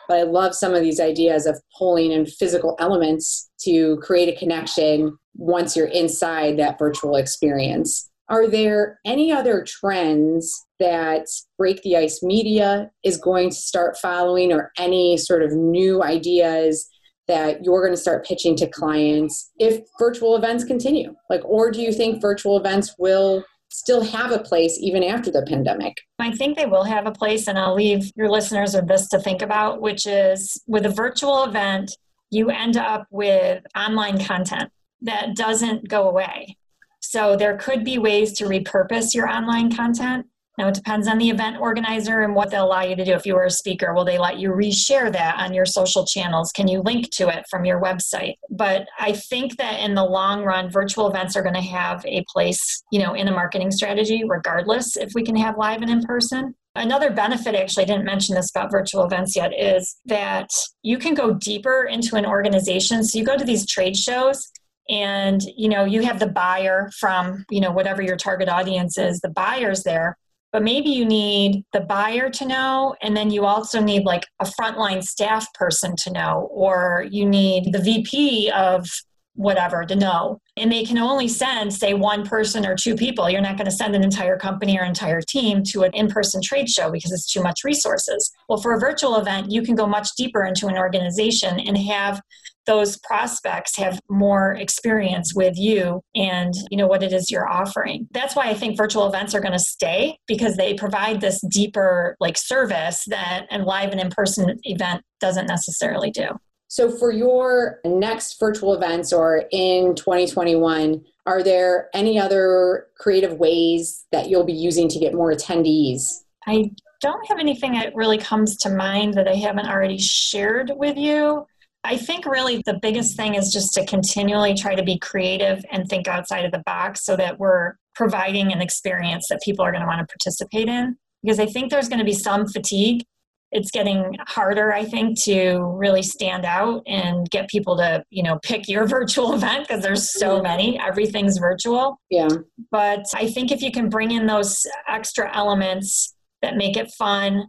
but 0.08 0.20
I 0.20 0.24
love 0.24 0.56
some 0.56 0.74
of 0.74 0.82
these 0.82 1.00
ideas 1.00 1.46
of 1.46 1.60
pulling 1.78 2.12
in 2.12 2.26
physical 2.26 2.78
elements 2.80 3.50
to 3.62 3.98
create 3.98 4.34
a 4.34 4.40
connection 4.40 5.18
once 5.36 5.76
you're 5.76 5.88
inside 5.88 6.58
that 6.60 6.80
virtual 6.80 7.16
experience. 7.16 8.10
Are 8.30 8.48
there 8.48 9.00
any 9.06 9.32
other 9.32 9.66
trends 9.68 10.66
that 10.80 11.28
Break 11.58 11.82
the 11.84 11.98
Ice 11.98 12.24
Media 12.24 12.90
is 13.04 13.18
going 13.18 13.50
to 13.50 13.56
start 13.56 13.98
following, 13.98 14.52
or 14.52 14.72
any 14.78 15.18
sort 15.18 15.44
of 15.44 15.52
new 15.52 16.04
ideas 16.04 16.88
that 17.28 17.64
you're 17.64 17.82
going 17.82 17.94
to 17.94 18.02
start 18.02 18.26
pitching 18.26 18.56
to 18.58 18.68
clients 18.68 19.52
if 19.60 19.82
virtual 20.00 20.36
events 20.36 20.64
continue? 20.64 21.16
Like, 21.30 21.42
or 21.46 21.72
do 21.72 21.82
you 21.82 21.94
think 21.94 22.22
virtual 22.22 22.58
events 22.58 22.96
will 22.98 23.44
still 23.70 24.04
have 24.04 24.32
a 24.32 24.40
place 24.40 24.78
even 24.80 25.04
after 25.04 25.32
the 25.32 25.46
pandemic? 25.48 25.98
I 26.20 26.32
think 26.32 26.58
they 26.58 26.66
will 26.66 26.84
have 26.84 27.08
a 27.08 27.12
place, 27.12 27.48
and 27.48 27.58
I'll 27.58 27.76
leave 27.76 28.12
your 28.16 28.30
listeners 28.30 28.74
with 28.74 28.88
this 28.88 29.10
to 29.10 29.20
think 29.20 29.42
about, 29.42 29.82
which 29.82 30.06
is 30.06 30.62
with 30.68 30.86
a 30.86 30.90
virtual 30.90 31.44
event, 31.44 31.98
you 32.30 32.50
end 32.50 32.78
up 32.78 33.06
with 33.10 33.64
online 33.76 34.24
content 34.24 34.72
that 35.02 35.36
doesn't 35.36 35.88
go 35.88 36.08
away. 36.10 36.58
So 37.06 37.36
there 37.36 37.58
could 37.58 37.84
be 37.84 37.98
ways 37.98 38.34
to 38.34 38.46
repurpose 38.46 39.14
your 39.14 39.30
online 39.30 39.76
content 39.76 40.26
now, 40.58 40.68
it 40.68 40.76
depends 40.76 41.08
on 41.08 41.18
the 41.18 41.30
event 41.30 41.58
organizer 41.60 42.22
and 42.22 42.36
what 42.36 42.52
they'll 42.52 42.66
allow 42.66 42.84
you 42.84 42.96
to 42.96 43.04
do. 43.04 43.14
If 43.14 43.26
you 43.26 43.34
were 43.34 43.46
a 43.46 43.50
speaker, 43.50 43.94
will 43.94 44.06
they 44.06 44.20
let 44.20 44.38
you 44.38 44.52
reshare 44.52 45.12
that 45.12 45.40
on 45.40 45.54
your 45.54 45.66
social 45.66 46.06
channels? 46.06 46.52
Can 46.52 46.68
you 46.68 46.82
link 46.82 47.10
to 47.14 47.30
it 47.30 47.46
from 47.50 47.66
your 47.66 47.82
website? 47.82 48.36
But 48.52 48.88
I 49.00 49.14
think 49.14 49.58
that 49.58 49.80
in 49.80 49.96
the 49.96 50.06
long 50.06 50.44
run, 50.44 50.70
virtual 50.70 51.10
events 51.10 51.36
are 51.36 51.42
going 51.42 51.56
to 51.56 51.62
have 51.62 52.06
a 52.06 52.24
place, 52.32 52.84
you 52.92 53.00
know, 53.00 53.16
in 53.16 53.28
a 53.28 53.32
marketing 53.32 53.72
strategy, 53.72 54.24
regardless 54.28 54.96
if 54.96 55.14
we 55.16 55.24
can 55.24 55.36
have 55.36 55.58
live 55.58 55.82
and 55.82 55.90
in 55.90 56.04
person. 56.04 56.54
Another 56.76 57.12
benefit, 57.12 57.56
actually, 57.56 57.84
I 57.84 57.88
didn't 57.88 58.06
mention 58.06 58.36
this 58.36 58.52
about 58.52 58.72
virtual 58.72 59.06
events 59.06 59.36
yet, 59.36 59.54
is 59.58 59.98
that 60.06 60.50
you 60.84 60.98
can 60.98 61.14
go 61.14 61.34
deeper 61.34 61.86
into 61.86 62.16
an 62.16 62.26
organization. 62.26 63.04
So 63.04 63.18
you 63.18 63.26
go 63.26 63.38
to 63.38 63.46
these 63.46 63.66
trade 63.66 63.96
shows 63.96 64.52
and 64.90 65.42
you 65.56 65.70
know 65.70 65.86
you 65.86 66.02
have 66.02 66.20
the 66.20 66.28
buyer 66.28 66.90
from 67.00 67.46
you 67.50 67.62
know 67.62 67.72
whatever 67.72 68.02
your 68.02 68.18
target 68.18 68.50
audience 68.50 68.98
is 68.98 69.20
the 69.20 69.30
buyers 69.30 69.84
there. 69.84 70.18
But 70.52 70.62
maybe 70.62 70.92
you 70.92 71.04
need 71.04 71.64
the 71.74 71.82
buyer 71.82 72.30
to 72.30 72.46
know 72.46 72.96
and 73.02 73.18
then 73.18 73.32
you 73.32 73.44
also 73.44 73.82
need 73.82 74.06
like 74.06 74.28
a 74.40 74.46
frontline 74.46 75.04
staff 75.04 75.52
person 75.54 75.96
to 76.04 76.12
know 76.12 76.48
or 76.52 77.08
you 77.10 77.26
need 77.26 77.74
the 77.74 77.80
vp 77.80 78.52
of 78.52 78.88
whatever 79.36 79.84
to 79.84 79.96
know. 79.96 80.40
And 80.56 80.72
they 80.72 80.84
can 80.84 81.00
only 81.00 81.28
send 81.28 81.74
say 81.74 81.96
one 81.96 82.24
person 82.24 82.68
or 82.68 82.76
two 82.76 82.96
people. 82.96 83.28
You're 83.28 83.42
not 83.42 83.58
going 83.58 83.66
to 83.66 83.76
send 83.76 83.96
an 83.96 84.04
entire 84.04 84.38
company 84.38 84.78
or 84.78 84.86
entire 84.86 85.22
team 85.22 85.64
to 85.70 85.82
an 85.82 85.92
in-person 85.96 86.42
trade 86.44 86.70
show 86.70 86.92
because 86.92 87.12
it's 87.12 87.32
too 87.32 87.42
much 87.42 87.64
resources. 87.64 88.32
Well 88.48 88.62
for 88.62 88.74
a 88.74 88.80
virtual 88.80 89.16
event 89.16 89.50
you 89.50 89.64
can 89.64 89.74
go 89.74 89.88
much 89.88 90.10
deeper 90.16 90.46
into 90.46 90.68
an 90.68 90.78
organization 90.78 91.60
and 91.60 91.78
have 91.80 92.22
those 92.66 92.98
prospects 93.00 93.78
have 93.78 94.00
more 94.10 94.54
experience 94.54 95.34
with 95.36 95.58
you 95.58 96.02
and 96.16 96.54
you 96.70 96.78
know 96.78 96.88
what 96.88 97.04
it 97.04 97.14
is 97.14 97.30
you're 97.30 97.50
offering. 97.50 98.08
That's 98.12 98.36
why 98.36 98.50
i 98.50 98.54
think 98.54 98.78
virtual 98.78 99.08
events 99.08 99.34
are 99.34 99.40
going 99.40 99.54
to 99.54 99.60
stay 99.60 100.18
because 100.28 100.56
they 100.56 100.74
provide 100.74 101.22
this 101.22 101.42
deeper 101.50 102.16
like 102.20 102.38
service 102.38 103.04
that 103.08 103.46
a 103.52 103.60
live 103.60 103.92
and 103.92 104.00
in-person 104.00 104.60
event 104.64 105.04
doesn't 105.20 105.48
necessarily 105.48 106.12
do. 106.12 106.28
So 106.68 106.90
for 106.90 107.12
your 107.12 107.80
next 107.86 108.40
virtual 108.40 108.74
events 108.74 109.14
or 109.14 109.44
in 109.52 109.96
2021 109.96 111.04
are 111.26 111.42
there 111.42 111.90
any 111.94 112.20
other 112.20 112.88
creative 112.98 113.38
ways 113.40 114.06
that 114.12 114.30
you'll 114.30 114.44
be 114.44 114.52
using 114.52 114.90
to 114.90 115.00
get 115.00 115.14
more 115.14 115.32
attendees? 115.32 116.24
I 116.46 116.72
don't 117.04 117.26
have 117.28 117.40
anything 117.40 117.74
that 117.74 117.96
really 117.96 118.18
comes 118.18 118.56
to 118.56 118.70
mind 118.70 119.14
that 119.14 119.28
i 119.28 119.36
haven't 119.36 119.68
already 119.68 119.98
shared 119.98 120.72
with 120.78 120.98
you 120.98 121.46
I 121.84 121.98
think 121.98 122.26
really 122.26 122.62
the 122.66 122.80
biggest 122.82 123.18
thing 123.18 123.36
is 123.36 123.52
just 123.52 123.74
to 123.74 123.86
continually 123.86 124.54
try 124.54 124.74
to 124.74 124.84
be 124.84 124.98
creative 124.98 125.64
and 125.72 125.88
think 125.88 126.08
outside 126.08 126.46
of 126.46 126.52
the 126.52 126.64
box 126.66 127.04
so 127.04 127.16
that 127.18 127.40
we're 127.40 127.74
providing 127.94 128.54
an 128.54 128.62
experience 128.62 129.28
that 129.30 129.42
people 129.44 129.66
are 129.66 129.72
going 129.72 129.82
to 129.82 129.88
want 129.88 130.00
to 130.00 130.12
participate 130.12 130.70
in. 130.70 130.96
Because 131.22 131.40
I 131.40 131.46
think 131.46 131.72
there's 131.72 131.90
going 131.90 132.00
to 132.00 132.06
be 132.06 132.14
some 132.14 132.48
fatigue. 132.48 133.04
It's 133.52 133.70
getting 133.70 134.16
harder, 134.28 134.74
I 134.74 134.84
think, 134.84 135.22
to 135.24 135.60
really 135.78 136.02
stand 136.02 136.44
out 136.44 136.84
and 136.88 137.30
get 137.30 137.50
people 137.50 137.78
to, 137.78 138.04
you 138.10 138.24
know, 138.24 138.40
pick 138.44 138.68
your 138.68 138.88
virtual 139.00 139.34
event 139.34 139.68
because 139.68 139.84
there's 139.84 140.12
so 140.14 140.36
mm-hmm. 140.36 140.44
many. 140.44 140.80
Everything's 140.80 141.38
virtual. 141.38 142.00
Yeah. 142.10 142.30
But 142.72 143.06
I 143.14 143.30
think 143.30 143.52
if 143.52 143.62
you 143.62 143.72
can 143.72 143.90
bring 143.90 144.12
in 144.12 144.26
those 144.26 144.66
extra 144.88 145.34
elements 145.36 146.16
that 146.42 146.56
make 146.56 146.78
it 146.78 146.92
fun, 146.92 147.48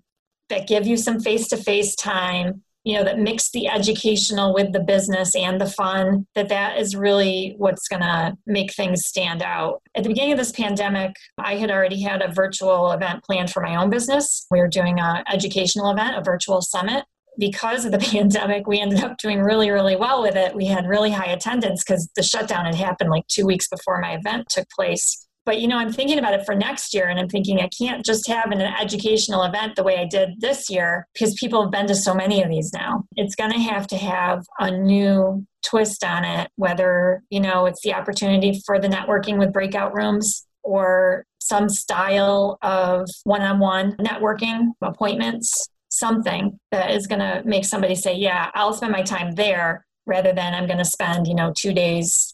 that 0.50 0.68
give 0.68 0.86
you 0.86 0.96
some 0.96 1.20
face 1.20 1.48
to 1.48 1.56
face 1.56 1.96
time, 1.96 2.62
you 2.84 2.94
know 2.94 3.04
that 3.04 3.18
mix 3.18 3.50
the 3.50 3.66
educational 3.66 4.54
with 4.54 4.72
the 4.72 4.80
business 4.80 5.34
and 5.34 5.60
the 5.60 5.66
fun 5.66 6.26
that 6.34 6.50
that 6.50 6.78
is 6.78 6.94
really 6.94 7.54
what's 7.56 7.88
going 7.88 8.02
to 8.02 8.36
make 8.46 8.72
things 8.74 9.06
stand 9.06 9.42
out. 9.42 9.82
At 9.96 10.02
the 10.02 10.10
beginning 10.10 10.32
of 10.32 10.38
this 10.38 10.52
pandemic 10.52 11.16
i 11.38 11.56
had 11.56 11.70
already 11.70 12.00
had 12.02 12.22
a 12.22 12.32
virtual 12.32 12.92
event 12.92 13.24
planned 13.24 13.50
for 13.50 13.62
my 13.62 13.76
own 13.76 13.90
business. 13.90 14.46
We 14.50 14.60
were 14.60 14.68
doing 14.68 15.00
an 15.00 15.24
educational 15.32 15.90
event 15.90 16.16
a 16.16 16.22
virtual 16.22 16.60
summit. 16.60 17.04
Because 17.36 17.84
of 17.84 17.90
the 17.90 17.98
pandemic 18.12 18.66
we 18.66 18.80
ended 18.80 19.02
up 19.02 19.16
doing 19.18 19.40
really 19.40 19.70
really 19.70 19.96
well 19.96 20.22
with 20.22 20.36
it. 20.36 20.54
We 20.54 20.66
had 20.66 20.86
really 20.86 21.10
high 21.10 21.32
attendance 21.32 21.82
because 21.82 22.08
the 22.16 22.22
shutdown 22.22 22.66
had 22.66 22.74
happened 22.74 23.10
like 23.10 23.26
two 23.28 23.46
weeks 23.46 23.66
before 23.68 24.00
my 24.00 24.14
event 24.14 24.48
took 24.50 24.68
place 24.70 25.26
But 25.44 25.60
you 25.60 25.68
know, 25.68 25.76
I'm 25.76 25.92
thinking 25.92 26.18
about 26.18 26.34
it 26.34 26.46
for 26.46 26.54
next 26.54 26.94
year 26.94 27.08
and 27.08 27.18
I'm 27.18 27.28
thinking 27.28 27.60
I 27.60 27.68
can't 27.68 28.04
just 28.04 28.26
have 28.28 28.50
an 28.50 28.60
educational 28.60 29.42
event 29.42 29.76
the 29.76 29.82
way 29.82 29.98
I 29.98 30.06
did 30.06 30.40
this 30.40 30.70
year 30.70 31.06
because 31.12 31.34
people 31.34 31.62
have 31.62 31.70
been 31.70 31.86
to 31.88 31.94
so 31.94 32.14
many 32.14 32.42
of 32.42 32.48
these 32.48 32.72
now. 32.72 33.04
It's 33.16 33.34
going 33.34 33.52
to 33.52 33.58
have 33.58 33.86
to 33.88 33.96
have 33.96 34.44
a 34.58 34.70
new 34.70 35.46
twist 35.62 36.04
on 36.04 36.24
it, 36.24 36.50
whether, 36.56 37.22
you 37.30 37.40
know, 37.40 37.66
it's 37.66 37.82
the 37.82 37.94
opportunity 37.94 38.60
for 38.64 38.78
the 38.78 38.88
networking 38.88 39.38
with 39.38 39.52
breakout 39.52 39.94
rooms 39.94 40.46
or 40.62 41.26
some 41.40 41.68
style 41.68 42.58
of 42.62 43.08
one 43.24 43.42
on 43.42 43.58
one 43.58 43.92
networking 43.96 44.68
appointments, 44.80 45.68
something 45.88 46.58
that 46.70 46.90
is 46.90 47.06
going 47.06 47.20
to 47.20 47.42
make 47.44 47.64
somebody 47.64 47.94
say, 47.94 48.14
Yeah, 48.14 48.50
I'll 48.54 48.72
spend 48.72 48.92
my 48.92 49.02
time 49.02 49.32
there 49.32 49.84
rather 50.06 50.32
than 50.32 50.54
I'm 50.54 50.66
going 50.66 50.78
to 50.78 50.84
spend, 50.84 51.26
you 51.26 51.34
know, 51.34 51.52
two 51.56 51.72
days 51.72 52.33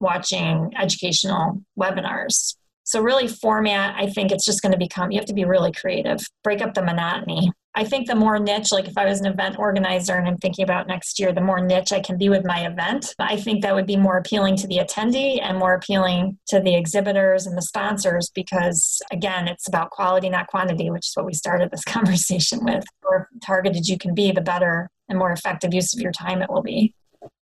watching 0.00 0.72
educational 0.78 1.62
webinars. 1.78 2.56
So, 2.84 3.00
really, 3.00 3.26
format, 3.26 3.96
I 3.98 4.06
think 4.06 4.30
it's 4.30 4.44
just 4.44 4.62
going 4.62 4.72
to 4.72 4.78
become, 4.78 5.10
you 5.10 5.18
have 5.18 5.26
to 5.26 5.34
be 5.34 5.44
really 5.44 5.72
creative, 5.72 6.20
break 6.44 6.62
up 6.62 6.74
the 6.74 6.84
monotony. 6.84 7.50
I 7.74 7.84
think 7.84 8.06
the 8.06 8.14
more 8.14 8.38
niche, 8.38 8.72
like 8.72 8.86
if 8.86 8.96
I 8.96 9.04
was 9.04 9.20
an 9.20 9.26
event 9.26 9.58
organizer 9.58 10.14
and 10.14 10.26
I'm 10.26 10.38
thinking 10.38 10.62
about 10.62 10.86
next 10.86 11.18
year, 11.18 11.32
the 11.32 11.40
more 11.40 11.60
niche 11.60 11.92
I 11.92 12.00
can 12.00 12.16
be 12.16 12.28
with 12.28 12.46
my 12.46 12.64
event, 12.64 13.12
I 13.18 13.36
think 13.36 13.62
that 13.62 13.74
would 13.74 13.86
be 13.86 13.96
more 13.96 14.16
appealing 14.16 14.56
to 14.56 14.68
the 14.68 14.78
attendee 14.78 15.42
and 15.42 15.58
more 15.58 15.74
appealing 15.74 16.38
to 16.46 16.60
the 16.60 16.74
exhibitors 16.74 17.44
and 17.44 17.58
the 17.58 17.62
sponsors 17.62 18.30
because, 18.34 19.02
again, 19.10 19.46
it's 19.48 19.68
about 19.68 19.90
quality, 19.90 20.30
not 20.30 20.46
quantity, 20.46 20.88
which 20.90 21.08
is 21.08 21.12
what 21.14 21.26
we 21.26 21.34
started 21.34 21.70
this 21.70 21.84
conversation 21.86 22.64
with. 22.64 22.84
The 22.84 23.08
more 23.08 23.28
targeted 23.44 23.88
you 23.88 23.98
can 23.98 24.14
be, 24.14 24.30
the 24.30 24.40
better 24.40 24.88
and 25.08 25.18
more 25.18 25.32
effective 25.32 25.74
use 25.74 25.92
of 25.92 26.00
your 26.00 26.12
time 26.12 26.40
it 26.40 26.48
will 26.48 26.62
be. 26.62 26.94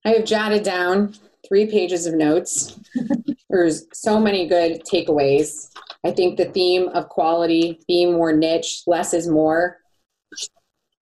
I 0.04 0.10
have 0.10 0.24
jotted 0.24 0.62
down 0.62 1.14
three 1.46 1.66
pages 1.66 2.06
of 2.06 2.14
notes. 2.14 2.78
There's 3.50 3.86
so 3.92 4.18
many 4.18 4.48
good 4.48 4.82
takeaways. 4.84 5.70
I 6.04 6.10
think 6.10 6.36
the 6.36 6.46
theme 6.46 6.88
of 6.88 7.08
quality, 7.08 7.80
being 7.86 8.14
more 8.14 8.32
niche, 8.32 8.82
less 8.86 9.14
is 9.14 9.28
more. 9.28 9.78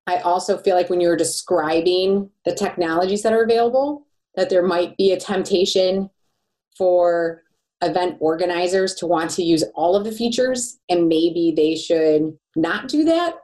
I 0.07 0.17
also 0.19 0.59
feel 0.59 0.75
like 0.75 0.91
when 0.91 1.01
you're 1.01 1.17
describing 1.17 2.31
the 2.45 2.55
technologies 2.55 3.23
that 3.23 3.33
are 3.33 3.45
available, 3.45 4.07
that 4.35 4.51
there 4.51 4.67
might 4.67 4.97
be 4.97 5.13
a 5.13 5.21
temptation 5.21 6.11
for 6.77 7.43
event 7.83 8.17
organizers 8.21 8.95
to 8.95 9.07
want 9.07 9.31
to 9.31 9.43
use 9.43 9.65
all 9.75 9.95
of 9.95 10.05
the 10.05 10.13
features, 10.13 10.79
and 10.89 11.09
maybe 11.09 11.53
they 11.57 11.77
should 11.77 12.37
not 12.57 12.89
do 12.89 13.05
that 13.05 13.37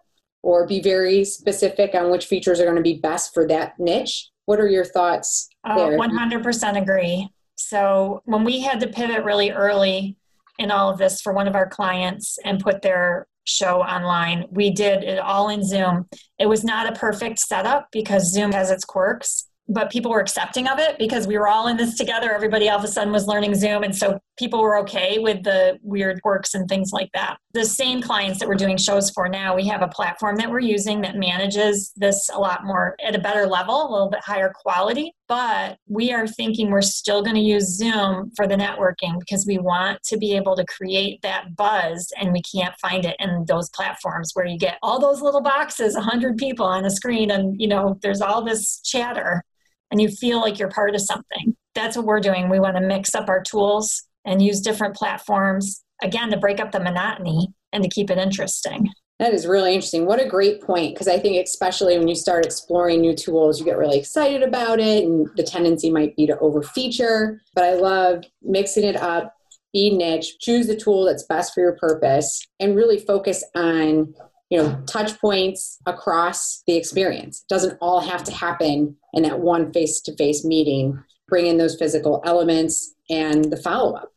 or 0.43 0.67
be 0.67 0.81
very 0.81 1.25
specific 1.25 1.95
on 1.95 2.11
which 2.11 2.27
features 2.27 2.61
are 2.61 2.65
going 2.65 2.77
to 2.77 2.83
be 2.83 2.99
best 2.99 3.33
for 3.33 3.47
that 3.47 3.79
niche 3.79 4.31
what 4.47 4.59
are 4.59 4.69
your 4.69 4.85
thoughts 4.85 5.49
uh, 5.65 5.77
100% 5.77 6.81
agree. 6.81 7.29
So 7.57 8.23
when 8.25 8.45
we 8.45 8.61
had 8.61 8.81
to 8.81 8.89
pivot 8.89 9.25
really 9.25 9.51
early 9.51 10.17
in 10.59 10.71
all 10.71 10.91
of 10.91 10.99
this 10.99 11.21
for 11.21 11.33
one 11.33 11.49
of 11.49 11.55
our 11.55 11.69
clients 11.69 12.39
and 12.45 12.61
put 12.61 12.83
their 12.83 13.27
show 13.45 13.81
online, 13.83 14.47
we 14.51 14.71
did 14.71 15.05
it 15.05 15.19
all 15.19 15.49
in 15.51 15.65
Zoom. 15.65 16.09
It 16.39 16.47
was 16.47 16.65
not 16.65 16.89
a 16.91 16.99
perfect 16.99 17.39
setup 17.39 17.89
because 17.93 18.33
Zoom 18.33 18.53
has 18.53 18.71
its 18.71 18.85
quirks 18.85 19.49
but 19.69 19.91
people 19.91 20.11
were 20.11 20.21
accepting 20.21 20.69
of 20.69 20.79
it 20.79 20.99
because 20.99 21.27
we 21.27 21.37
were 21.39 21.49
all 21.49 21.67
in 21.69 21.77
this 21.77 21.97
together. 21.97 22.33
Everybody 22.33 22.69
all 22.69 22.79
of 22.79 22.85
a 22.85 22.89
sudden 22.89 23.13
was 23.13 23.27
learning 23.27 23.55
Zoom. 23.55 23.83
And 23.83 23.95
so 23.95 24.21
people 24.37 24.61
were 24.61 24.79
okay 24.79 25.19
with 25.19 25.43
the 25.43 25.79
weird 25.83 26.21
quirks 26.23 26.55
and 26.55 26.69
things 26.69 26.91
like 26.93 27.11
that. 27.13 27.39
The 27.53 27.65
same 27.65 28.03
clients 28.03 28.39
that 28.39 28.49
we're 28.49 28.55
doing 28.55 28.77
shows 28.77 29.11
for 29.11 29.29
now, 29.29 29.57
we 29.57 29.67
have 29.67 29.83
a 29.83 29.89
platform 29.89 30.37
that 30.37 30.51
we're 30.51 30.61
using 30.61 31.01
that 31.03 31.17
manages 31.17 31.93
this 31.97 32.29
a 32.33 32.39
lot 32.39 32.65
more 32.65 32.97
at 33.03 33.15
a 33.15 33.19
better 33.19 33.47
level, 33.47 33.89
a 33.89 33.91
little 33.91 34.11
bit 34.11 34.21
higher 34.21 34.53
quality. 34.55 35.15
But 35.29 35.79
we 35.89 36.13
are 36.13 36.27
thinking 36.27 36.71
we're 36.71 36.83
still 36.83 37.23
going 37.23 37.37
to 37.37 37.41
use 37.41 37.77
Zoom 37.77 38.31
for 38.37 38.47
the 38.47 38.57
networking 38.57 39.19
because 39.19 39.47
we 39.47 39.59
want 39.59 40.03
to 40.05 40.17
be 40.17 40.37
able 40.37 40.55
to 40.57 40.65
create 40.67 41.21
that 41.23 41.57
buzz 41.57 42.13
and 42.21 42.33
we 42.33 42.43
can't 42.43 42.79
find 42.81 43.05
it 43.05 43.17
in 43.19 43.45
those 43.47 43.71
platforms 43.71 44.33
where 44.35 44.47
you 44.47 44.59
get 44.59 44.79
all 44.83 45.01
those 45.01 45.23
little 45.23 45.43
boxes, 45.43 45.95
100 45.95 46.37
people 46.37 46.67
on 46.67 46.85
a 46.85 46.91
screen 46.91 47.31
and 47.31 47.61
you 47.61 47.69
know 47.69 47.99
there's 48.03 48.21
all 48.21 48.45
this 48.45 48.81
chatter 48.83 49.43
and 49.91 50.01
you 50.01 50.09
feel 50.09 50.41
like 50.41 50.59
you're 50.59 50.69
part 50.69 50.95
of 50.95 51.01
something. 51.01 51.57
That's 51.75 51.97
what 51.97 52.07
we're 52.07 52.21
doing. 52.21 52.49
We 52.49 52.61
want 52.61 52.77
to 52.77 52.83
mix 52.83 53.15
up 53.15 53.29
our 53.29 53.43
tools 53.43 54.03
and 54.27 54.43
use 54.43 54.61
different 54.61 54.95
platforms, 54.95 55.83
again, 56.03 56.31
to 56.31 56.37
break 56.37 56.61
up 56.61 56.73
the 56.73 56.81
monotony 56.81 57.49
and 57.73 57.83
to 57.83 57.89
keep 57.89 58.11
it 58.11 58.19
interesting. 58.19 58.91
That 59.19 59.33
is 59.33 59.47
really 59.47 59.73
interesting. 59.75 60.05
What 60.05 60.21
a 60.21 60.29
great 60.29 60.61
point. 60.61 60.95
Because 60.95 61.09
I 61.09 61.19
think, 61.19 61.43
especially 61.43 61.97
when 61.97 62.09
you 62.09 62.15
start 62.15 62.45
exploring 62.45 63.01
new 63.01 63.15
tools, 63.15 63.59
you 63.59 63.65
get 63.65 63.79
really 63.79 63.99
excited 63.99 64.43
about 64.43 64.79
it, 64.79 65.05
and 65.05 65.27
the 65.37 65.43
tendency 65.43 65.91
might 65.91 66.15
be 66.17 66.27
to 66.27 66.39
over 66.41 66.63
feature. 66.63 67.41
But 67.55 67.65
I 67.65 67.75
love 67.75 68.25
mixing 68.43 68.85
it 68.85 68.97
up, 68.97 69.33
be 69.73 69.97
niche, 69.97 70.39
choose 70.39 70.67
the 70.67 70.77
tool 70.77 71.07
that's 71.07 71.23
best 71.23 71.55
for 71.55 71.61
your 71.61 71.77
purpose, 71.77 72.47
and 72.61 72.77
really 72.77 72.99
focus 72.99 73.43
on 73.55 74.15
you 74.51 74.59
know 74.59 74.81
touch 74.87 75.19
points 75.19 75.79
across 75.87 76.63
the 76.67 76.77
experience 76.77 77.41
it 77.41 77.53
doesn't 77.53 77.77
all 77.81 78.01
have 78.01 78.23
to 78.23 78.31
happen 78.31 78.97
in 79.15 79.25
that 79.25 79.41
one 79.41 79.73
face-to-face 79.73 80.45
meeting 80.45 81.03
bring 81.27 81.47
in 81.47 81.57
those 81.59 81.77
physical 81.77 82.23
elements 82.25 82.95
and 83.11 83.51
the 83.51 83.57
follow-up 83.57 84.13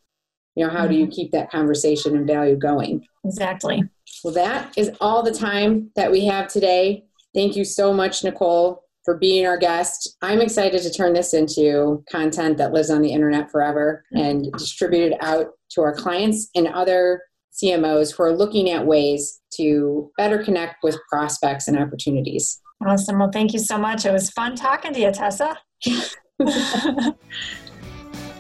you 0.60 0.66
know 0.66 0.72
how 0.72 0.86
do 0.86 0.94
you 0.94 1.06
mm-hmm. 1.06 1.12
keep 1.12 1.32
that 1.32 1.50
conversation 1.50 2.18
and 2.18 2.28
value 2.28 2.58
going 2.58 3.06
exactly 3.24 3.82
well 4.24 4.34
that 4.34 4.78
is 4.78 4.92
all 5.00 5.24
the 5.24 5.32
time 5.32 5.90
that 5.96 6.12
we 6.12 6.26
have 6.26 6.48
today 6.48 7.04
thank 7.34 7.56
you 7.56 7.64
so 7.64 7.94
much 7.94 8.24
nicole 8.24 8.84
for 9.06 9.18
being 9.18 9.46
our 9.46 9.58
guest 9.58 10.18
i'm 10.22 10.42
excited 10.42 10.82
to 10.82 10.92
turn 10.92 11.14
this 11.14 11.34
into 11.34 12.04
content 12.12 12.58
that 12.58 12.74
lives 12.74 12.90
on 12.90 13.02
the 13.02 13.12
internet 13.12 13.50
forever 13.50 14.04
mm-hmm. 14.14 14.26
and 14.26 14.52
distribute 14.54 15.14
it 15.14 15.18
out 15.22 15.48
to 15.72 15.82
our 15.82 15.94
clients 15.94 16.50
and 16.56 16.68
other 16.68 17.22
CMOs 17.64 18.16
who 18.16 18.24
are 18.24 18.32
looking 18.32 18.70
at 18.70 18.86
ways 18.86 19.42
to 19.54 20.10
better 20.18 20.42
connect 20.42 20.78
with 20.82 20.98
prospects 21.10 21.68
and 21.68 21.78
opportunities. 21.78 22.62
Awesome. 22.86 23.20
Well, 23.20 23.32
thank 23.32 23.52
you 23.52 23.60
so 23.60 23.78
much. 23.78 24.06
It 24.06 24.14
was 24.14 24.30
fun 24.30 24.56
talking 24.56 24.94
to 24.94 25.00
you, 25.00 25.12
Tessa. 25.12 25.58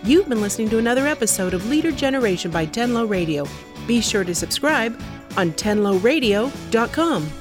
You've 0.09 0.27
been 0.27 0.41
listening 0.41 0.69
to 0.69 0.79
another 0.79 1.05
episode 1.05 1.53
of 1.53 1.69
Leader 1.69 1.91
Generation 1.91 2.49
by 2.49 2.65
Tenlo 2.65 3.07
Radio. 3.07 3.45
Be 3.85 4.01
sure 4.01 4.23
to 4.23 4.33
subscribe 4.33 4.99
on 5.37 5.51
tenloradio.com. 5.51 7.38